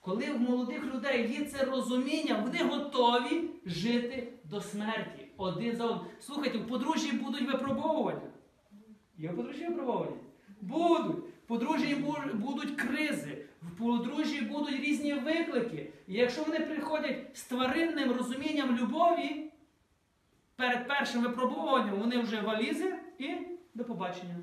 [0.00, 6.06] Коли в молодих людей є це розуміння, вони готові жити до смерті один за одним.
[6.20, 8.20] Слухайте, в подружжі будуть випробовування.
[9.18, 9.68] Є в подружжі?
[10.60, 11.16] Будуть.
[11.44, 11.94] В подружжі
[12.34, 15.92] будуть кризи, в подружжі будуть різні виклики.
[16.06, 19.52] І якщо вони приходять з тваринним розумінням любові,
[20.56, 23.30] перед першим випробуванням вони вже валізи і
[23.74, 24.36] до побачення.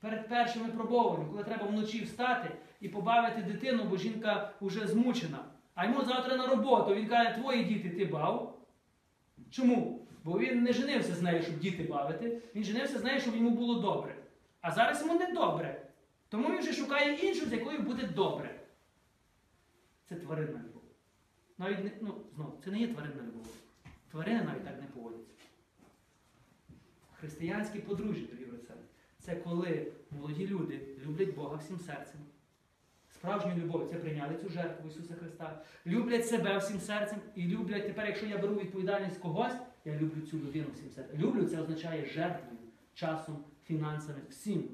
[0.00, 5.44] Перед першим випробовуванням, коли треба вночі встати і побавити дитину, бо жінка вже змучена.
[5.74, 6.94] А йому завтра на роботу.
[6.94, 8.58] Він каже, твої діти ти бав.
[9.50, 9.99] Чому?
[10.24, 12.40] Бо він не женився з нею, щоб діти бавити.
[12.54, 14.16] Він женився з нею, щоб йому було добре.
[14.60, 15.82] А зараз йому не добре.
[16.28, 18.60] Тому він вже шукає іншу, з якою буде добре.
[20.08, 20.82] Це тваринна любов.
[21.58, 23.46] Навіть не, ну, знову, це не є тваринна любов.
[24.10, 25.32] Тварини навіть так не поводяться.
[27.12, 28.74] Християнські подружжя, дорогі брати,
[29.18, 32.20] це коли молоді люди люблять Бога всім серцем.
[33.10, 38.06] Справжню любов, це прийняли цю жертву Ісуса Христа, люблять себе всім серцем і люблять тепер,
[38.06, 39.52] якщо я беру відповідальність когось,
[39.84, 41.20] я люблю цю людину всім серцем.
[41.20, 42.58] Люблю це означає жертвою,
[42.94, 44.68] часом, фінансами, всім.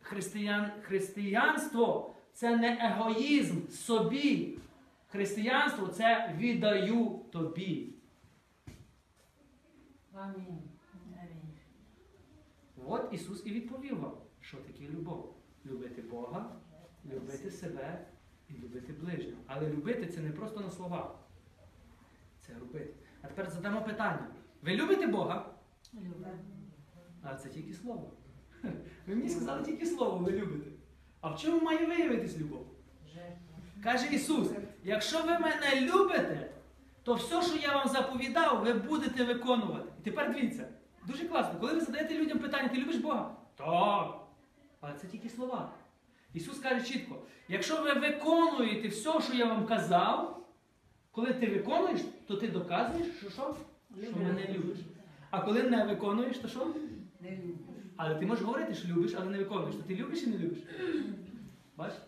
[0.00, 4.58] Християн, християнство це не егоїзм собі.
[5.08, 7.94] Християнство це віддаю тобі.
[10.12, 10.62] Амінь.
[12.86, 15.36] От Ісус і відповів вам, що таке любов.
[15.66, 16.56] Любити Бога,
[17.12, 18.06] любити себе
[18.48, 19.42] і любити ближнього.
[19.46, 21.18] Але любити це не просто на словах.
[22.40, 23.05] Це робити.
[23.26, 24.26] А тепер задамо питання.
[24.62, 25.46] Ви любите Бога?
[27.22, 28.12] А це тільки слово.
[29.06, 30.70] Ви мені сказали тільки слово, ви любите.
[31.20, 32.66] А в чому має виявитись любов?
[33.82, 34.48] Каже Ісус,
[34.84, 36.50] якщо ви мене любите,
[37.02, 39.88] то все, що я вам заповідав, ви будете виконувати.
[40.00, 40.68] І тепер дивіться,
[41.06, 43.36] дуже класно, коли ви задаєте людям питання, ти любиш Бога?
[43.56, 44.20] Так.
[44.80, 45.70] Але це тільки слова.
[46.34, 50.46] Ісус каже чітко: якщо ви виконуєте все, що я вам казав,
[51.10, 53.56] коли ти виконуєш, то ти доказуєш, що що?
[54.02, 54.78] Що мене любиш.
[55.30, 56.74] А коли не виконуєш, то що?
[57.20, 57.56] Не люблю.
[57.96, 59.74] Але ти можеш говорити, що любиш, але не виконуєш.
[59.74, 60.58] То ти любиш і не любиш.
[61.76, 61.98] Бачиш?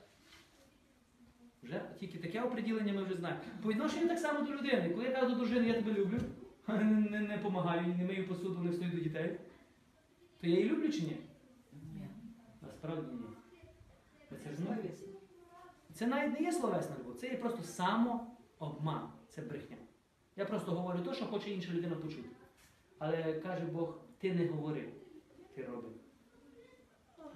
[1.63, 3.41] Вже тільки таке оприділення ми вже знаємо.
[3.63, 4.91] По відношенню так само до людини.
[4.91, 6.19] Коли я кажу до дружини, я тебе люблю,
[7.11, 9.41] не, не, помагаю, не мию посуду, не встаю до дітей,
[10.41, 11.17] то я її люблю чи ні?
[11.73, 12.07] Ні.
[12.63, 13.29] Насправді ні.
[14.45, 14.89] Це розумієте?
[15.95, 19.77] Це навіть не є словесна любов, це є просто самообман, це брехня.
[20.39, 22.29] Я просто говорю те, що хоче інша людина почути.
[22.99, 24.89] Але каже Бог, ти не говори,
[25.55, 25.89] ти роби.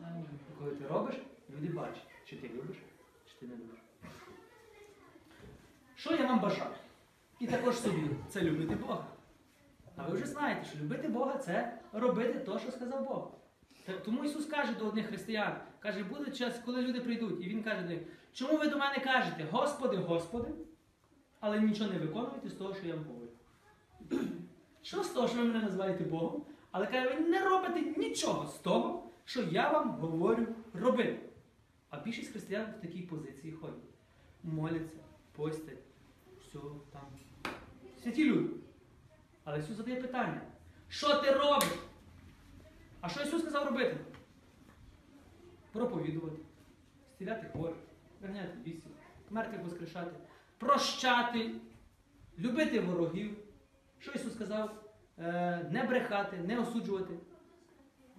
[0.05, 0.26] Амінь.
[0.50, 1.14] І коли ти робиш,
[1.50, 2.76] люди бачать, чи ти любиш,
[3.26, 3.78] чи ти не любиш.
[5.94, 6.70] Що я вам бажаю?
[7.40, 9.07] І також собі це любити Бога.
[9.96, 13.30] А ви вже знаєте, що любити Бога це робити те, що сказав Бог.
[14.05, 17.82] Тому Ісус каже до одних християн, каже, буде час, коли люди прийдуть, і Він каже
[17.82, 18.00] до них,
[18.32, 20.48] чому ви до мене кажете, Господи, Господи,
[21.43, 23.28] але нічого не виконуєте з того, що я вам говорю.
[24.82, 26.43] Що з того, що ви мене називаєте Богом?
[26.70, 31.18] Але каже, ви не робите нічого з того, що я вам говорю робити.
[31.90, 33.76] А більшість християн в такій позиції ходять.
[34.43, 34.97] Моляться,
[35.32, 35.82] постять,
[36.40, 36.59] все
[36.93, 37.03] там.
[38.03, 38.55] Святі люди.
[39.45, 40.40] Але Ісус задає питання:
[40.88, 41.68] що ти робиш?
[43.01, 43.97] А що Ісус сказав робити?
[45.72, 46.36] Проповідувати,
[47.14, 47.76] стіляти хворих,
[48.20, 48.93] виганяти бісів,
[49.30, 50.11] мертвих воскрешати,
[50.62, 51.50] прощати,
[52.38, 53.36] любити ворогів.
[53.98, 54.84] Що Ісус сказав?
[55.18, 57.18] Е, не брехати, не осуджувати.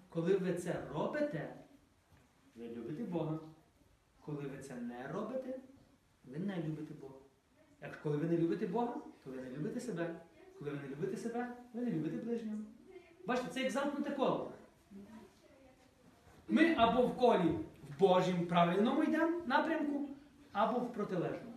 [0.10, 1.56] Коли ви це робите,
[2.56, 3.40] ви любите Бога.
[4.22, 5.60] Коли ви це не робите,
[6.24, 7.16] ви не любите Бога.
[7.82, 10.16] Як коли ви не любите Бога, то ви не любите себе.
[10.60, 12.58] Коли ви не любите себе, ви не любите ближнього.
[13.28, 14.52] Бачите, це як замкнуте коло.
[16.48, 17.50] Ми або в колі
[17.90, 20.10] в Божім правильному йдемо напрямку,
[20.52, 21.53] або в протилежному.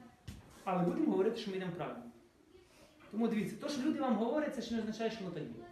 [0.66, 2.02] Але будемо говорити, що ми йдемо правильно.
[3.10, 5.64] Тому дивіться, то, що люди вам говорять, це ще не означає, що воно так є.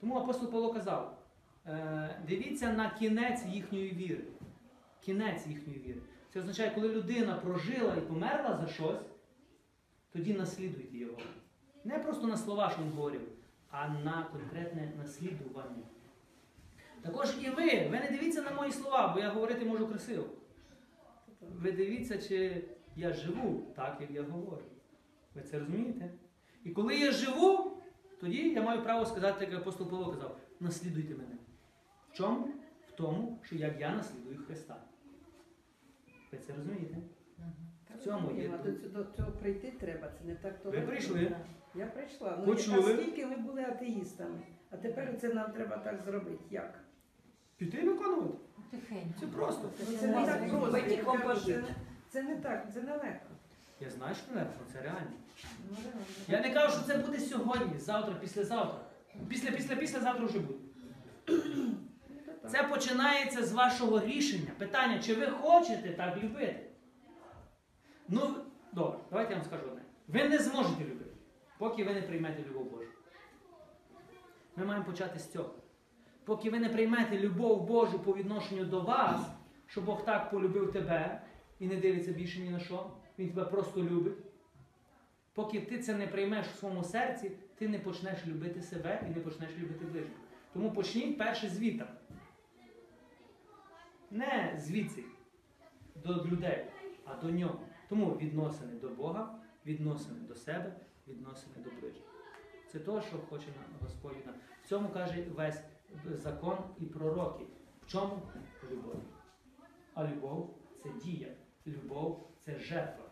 [0.00, 1.18] Тому апостол Павло казав:
[1.66, 4.24] е, дивіться на кінець їхньої віри.
[5.00, 6.00] Кінець їхньої віри.
[6.32, 9.00] Це означає, коли людина прожила і померла за щось,
[10.12, 11.18] тоді наслідуйте його.
[11.84, 13.28] Не просто на слова, що він говорив,
[13.70, 15.82] а на конкретне наслідування.
[17.02, 20.24] Також і ви, ви не дивіться на мої слова, бо я говорити можу красиво.
[21.40, 22.64] Ви дивіться, чи
[22.96, 24.64] я живу так, як я говорю.
[25.34, 26.10] Ви це розумієте?
[26.64, 27.76] І коли я живу,
[28.20, 31.36] тоді я маю право сказати, як апостол Павло казав, наслідуйте мене.
[32.10, 32.48] В чому?
[32.88, 34.76] В тому, що як я наслідую Христа.
[36.32, 36.96] Ви це розумієте?
[37.94, 38.48] В цьому є.
[38.48, 40.70] До, цього- до цього прийти треба, це не так то.
[40.70, 41.36] Ви прийшли.
[41.74, 42.36] Я прийшла.
[42.40, 42.94] Ну, Почули.
[42.94, 44.40] Скільки ми були атеїстами?
[44.70, 46.44] А тепер це нам треба так зробити.
[46.50, 46.84] Як?
[47.56, 48.38] Піти виконувати.
[48.70, 49.20] Тихенько.
[49.20, 49.70] Це просто.
[50.00, 51.52] Це не так просто.
[52.14, 53.26] Це, не- так, це не легко.
[53.80, 55.12] Я знаю, що не легко, це реально.
[55.70, 56.04] Ну, реально.
[56.28, 58.80] Я не кажу, що це буде сьогодні, завтра, післязавтра.
[59.28, 60.58] Після, після, післязавтра вже буде.
[61.28, 61.74] Ну.
[62.50, 64.50] Це починається з вашого рішення.
[64.58, 66.70] Питання, чи ви хочете так любити?
[68.08, 68.34] Ну,
[68.72, 69.82] добре, давайте я вам скажу одне.
[70.08, 71.10] Ви не зможете любити,
[71.58, 72.90] поки ви не приймете любов Божу.
[74.56, 75.54] Ми маємо почати з цього.
[76.24, 79.20] поки ви не приймете любов Божу по відношенню до вас,
[79.66, 81.23] що Бог так полюбив тебе
[81.58, 84.18] і не дивиться більше ні на що, Він тебе просто любить.
[85.34, 89.20] Поки ти це не приймеш в своєму серці, ти не почнеш любити себе і не
[89.20, 90.20] почнеш любити ближнього.
[90.52, 91.84] Тому почніть перше звідти.
[94.10, 95.04] Не звідси
[95.94, 96.66] до людей,
[97.04, 97.60] а до нього.
[97.88, 100.76] Тому відносини до Бога, відносини до себе,
[101.08, 102.06] відносини до ближнього.
[102.72, 103.46] Це те, що хоче
[103.80, 104.16] Господь.
[104.64, 105.60] В цьому каже весь
[106.04, 107.44] закон і пророки.
[107.82, 108.22] В чому
[108.70, 109.02] любов?
[109.94, 111.34] А любов це дія.
[111.66, 113.04] Любов це жертва.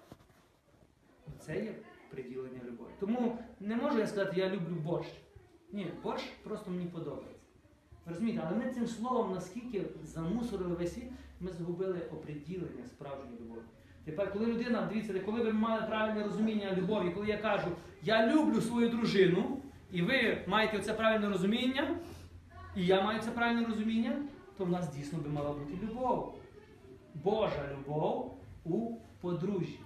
[1.38, 1.74] Це є
[2.10, 2.90] приділення любові.
[3.00, 5.08] Тому не можу я сказати, я люблю борщ.
[5.72, 7.42] Ні, борщ просто мені подобається.
[8.06, 13.62] Розумієте, але ми цим словом наскільки замусорили весь світ, ми згубили оприділення справжньої любові.
[14.04, 17.68] Тепер, коли людина, дивіться, коли ви мали правильне розуміння любові, коли я кажу,
[18.02, 19.58] я люблю свою дружину,
[19.92, 21.96] і ви маєте це правильне розуміння,
[22.76, 24.22] і я маю це правильне розуміння,
[24.58, 26.38] то в нас дійсно би мала бути любов.
[27.14, 28.31] Божа любов
[28.64, 29.80] у подружжі.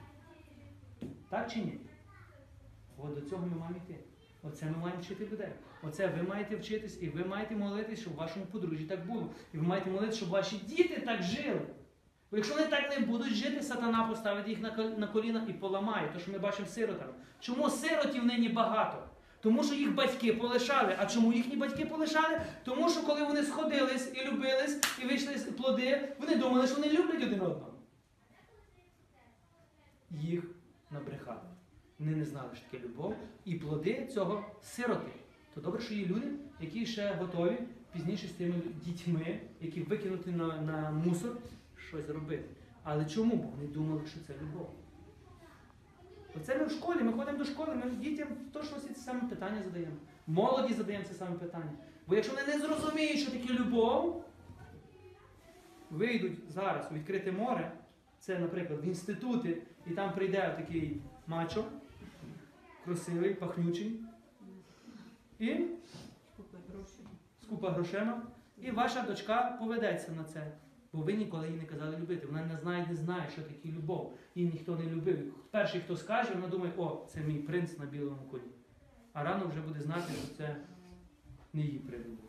[1.31, 1.81] Так чи ні?
[2.99, 3.99] От до цього ми маємо йти.
[4.43, 5.53] Оце ми маємо вчити людей.
[5.83, 9.31] Оце ви маєте вчитись, і ви маєте молитись, щоб в вашому подружжі так було.
[9.55, 11.61] І ви маєте молитись, щоб ваші діти так жили.
[12.31, 14.59] Бо якщо вони так не будуть жити, сатана поставить їх
[14.99, 16.11] на коліна і поламає.
[16.13, 17.13] То, що ми бачимо з сиротами.
[17.41, 19.09] Чому сиротів нині багато?
[19.41, 20.97] Тому що їх батьки полишали.
[20.99, 22.41] А чому їхні батьки полишали?
[22.65, 26.89] Тому що коли вони сходились і любились, і вийшли з плоди, вони думали, що вони
[26.89, 27.66] люблять один одного.
[30.21, 30.45] Їх
[30.91, 31.41] набрехали.
[31.99, 33.17] Вони не знали, що таке любов.
[33.45, 35.13] І плоди цього сироти.
[35.55, 36.27] То добре, що є люди,
[36.61, 37.59] які ще готові
[37.93, 38.55] пізніше з тими
[38.85, 41.37] дітьми, які викинути на, на мусор,
[41.89, 42.45] щось зробити.
[42.83, 43.37] Але чому?
[43.37, 44.71] Бо вони думали, що це любов.
[46.37, 49.63] Оце ми в школі, ми ходимо до школи, ми дітям точно всі ці самі питання
[49.63, 49.97] задаємо.
[50.27, 51.73] Молоді задаємо ці самі питання.
[52.07, 54.25] Бо якщо вони не зрозуміють, що таке любов,
[55.91, 57.73] вийдуть зараз у відкрите море,
[58.19, 61.65] це, наприклад, в інститути, і там прийде такий мачо,
[62.85, 64.01] красивий, пахнючий,
[65.39, 65.67] і
[67.43, 68.23] з купа грошима,
[68.59, 70.53] і ваша дочка поведеться на це.
[70.93, 72.27] Бо ви ніколи їй не казали любити.
[72.27, 74.19] Вона не знає, не знає, що таке любов.
[74.35, 75.35] Її ніхто не любив.
[75.51, 78.51] Перший, хто скаже, вона думає, о, це мій принц на білому коні.
[79.13, 80.57] А рано вже буде знати, що це
[81.53, 82.29] не її придумав.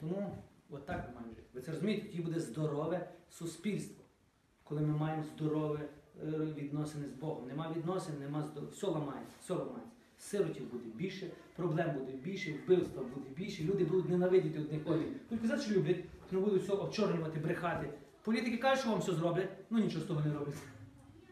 [0.00, 0.36] Тому
[0.70, 1.41] от так ми маємо жити.
[1.52, 4.04] Ви це розумієте, тоді буде здорове суспільство.
[4.64, 5.80] Коли ми маємо здорове
[6.22, 6.26] е,
[6.56, 7.46] відносини з Богом.
[7.46, 8.74] Нема відносин, нема здоров'я.
[8.74, 9.90] Все ламається, все ламається.
[10.18, 15.08] Сиротів буде більше, проблем буде більше, вбивства буде більше, люди будуть ненавидіти одних одних.
[15.30, 17.90] Будуть казати, що люблять, не будуть все очорнювати, брехати.
[18.24, 20.54] Політики кажуть, що вам все зроблять, ну нічого з того не роблять.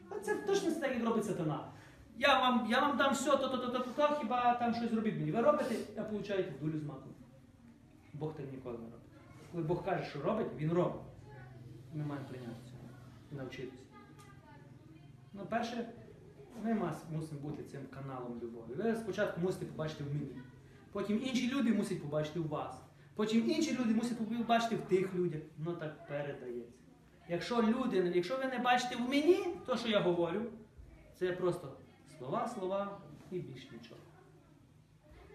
[0.08, 1.72] А це точно так, як робить сатана.
[2.18, 4.90] Я вам, я вам дам все, то, то, то, то, то, то, хіба там щось
[4.90, 5.30] зробіть мені.
[5.30, 7.12] Ви робите, а получаєте дулю з маком.
[8.12, 9.09] Бог так ніколи не робить.
[9.52, 11.02] Коли Бог каже, що робить, він робить.
[11.94, 12.82] Ми маємо прийняти цього
[13.32, 13.82] і навчитися.
[15.32, 15.88] Ну, перше,
[16.62, 16.74] ми
[17.10, 18.74] мусимо бути цим каналом любові.
[18.76, 20.40] Ви спочатку мусите побачити в мені.
[20.92, 22.82] Потім інші люди мусять побачити у вас.
[23.14, 25.42] Потім інші люди мусять побачити в тих людях.
[25.58, 26.78] Воно так передається.
[27.28, 30.42] Якщо люди, якщо ви не бачите в мені, то, що я говорю,
[31.14, 31.76] це просто
[32.18, 32.98] слова, слова
[33.30, 34.00] і більш нічого.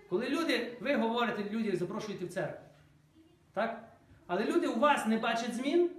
[0.09, 2.66] Коли люди, ви говорите, люди запрошуєте в церкву.
[3.53, 3.94] Так?
[4.28, 5.91] Але люди у вас не бачать змін,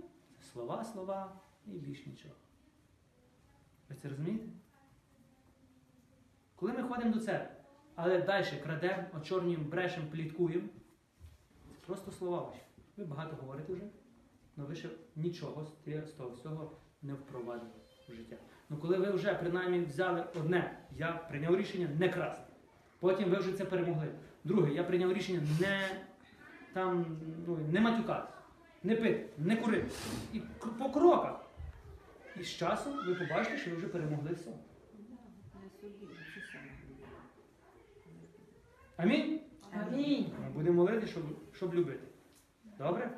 [0.53, 1.33] слова, слова
[1.67, 2.35] і більш нічого.
[3.89, 4.47] Ви це розумієте?
[6.57, 7.57] Коли ми ходимо до церкви,
[7.95, 10.69] але далі крадемо, очорнюємо, брешемо, пліткуємо,
[11.69, 12.61] це просто слова ваші.
[12.97, 13.85] Ви багато говорите вже,
[14.57, 17.71] але ви ще нічого з того всього не впровадили
[18.09, 18.37] в життя.
[18.71, 22.53] Ну коли ви вже принаймні взяли одне, я прийняв рішення не красти.
[23.01, 24.09] Потім ви вже це перемогли.
[24.45, 26.05] Друге, я прийняв рішення не,
[26.77, 28.33] там, ну, не матюкати,
[28.83, 29.91] не пити, не курити.
[30.33, 30.41] І
[30.79, 31.45] по кроках.
[32.41, 34.51] І з часом ви побачите, що ви вже перемогли все.
[38.97, 39.41] Амінь?
[39.73, 40.27] Амінь.
[40.43, 41.23] Ми будемо молити, щоб,
[41.53, 42.07] щоб любити.
[42.79, 43.11] Добре?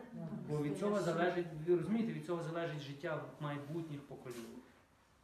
[0.49, 4.59] Бо від цього залежить, ви розумієте, від цього залежить життя майбутніх поколінь.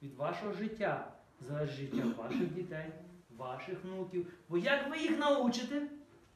[0.02, 2.92] Від вашого життя залежить життя ваших дітей,
[3.36, 4.32] ваших внуків.
[4.48, 5.82] Бо як ви їх научите,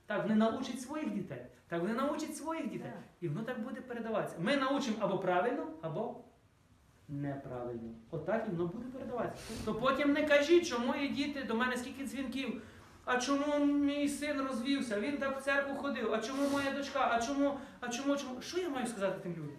[0.09, 2.93] так вони научать своїх дітей, так вони научать своїх дітей.
[3.21, 4.37] І воно так буде передаватися.
[4.41, 6.17] Ми научимо або правильно, або
[7.09, 7.95] неправильно.
[8.11, 9.43] Отак і воно буде передаватися.
[9.65, 12.63] То потім не кажіть, що мої діти до мене скільки дзвінків.
[13.05, 15.01] А чому мій син розвівся?
[15.01, 16.15] Він так в церкву ходив.
[16.15, 17.09] А чому моя дочка?
[17.13, 17.59] А чому?
[17.81, 18.17] А чому?
[18.17, 18.41] чому?
[18.41, 19.59] Що я маю сказати тим людям?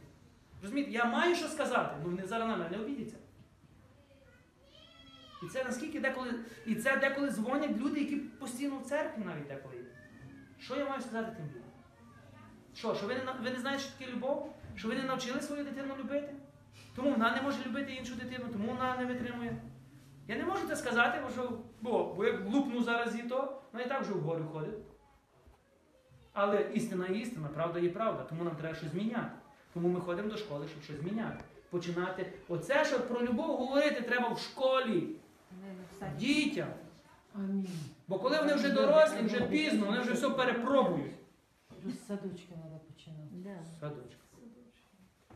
[0.62, 3.16] Розумієте, я маю що сказати, ну вони зараз на мене не обідяться.
[5.44, 6.34] І це наскільки деколи,
[6.66, 9.79] і це деколи дзвонять люди, які постійно в церкві навіть деколи.
[10.60, 11.70] Що я маю сказати тим людям?
[12.76, 14.54] Що, що ви не, ви не знаєте, що таке любов?
[14.76, 16.34] Що ви не навчили свою дитину любити?
[16.96, 19.58] Тому вона не може любити іншу дитину, тому вона не витримує.
[20.28, 23.86] Я не можу це сказати, бо що бо, бо як лупну зараз і то, вона
[23.86, 24.80] і так вже вгору ходить.
[26.34, 29.32] Але істина є істина, правда є правда, тому нам треба щось зміняти.
[29.74, 31.44] Тому ми ходимо до школи, щоб щось зміняти.
[31.70, 32.34] Починати.
[32.48, 35.08] Оце, що про любов говорити треба в школі,
[36.18, 36.70] дітям.
[37.36, 37.99] Амінь.
[38.10, 41.12] Бо коли вони вже дорослі, вже пізно, вони вже все перепробують.
[41.86, 43.30] З садочка треба починати.
[43.80, 44.22] Садочка.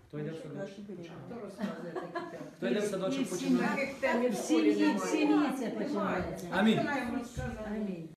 [0.07, 0.85] Хто йде в садочок?
[2.57, 4.97] Хто йде в садочок і в сім'ї,
[5.59, 6.47] це починається.
[6.51, 8.09] Амінь.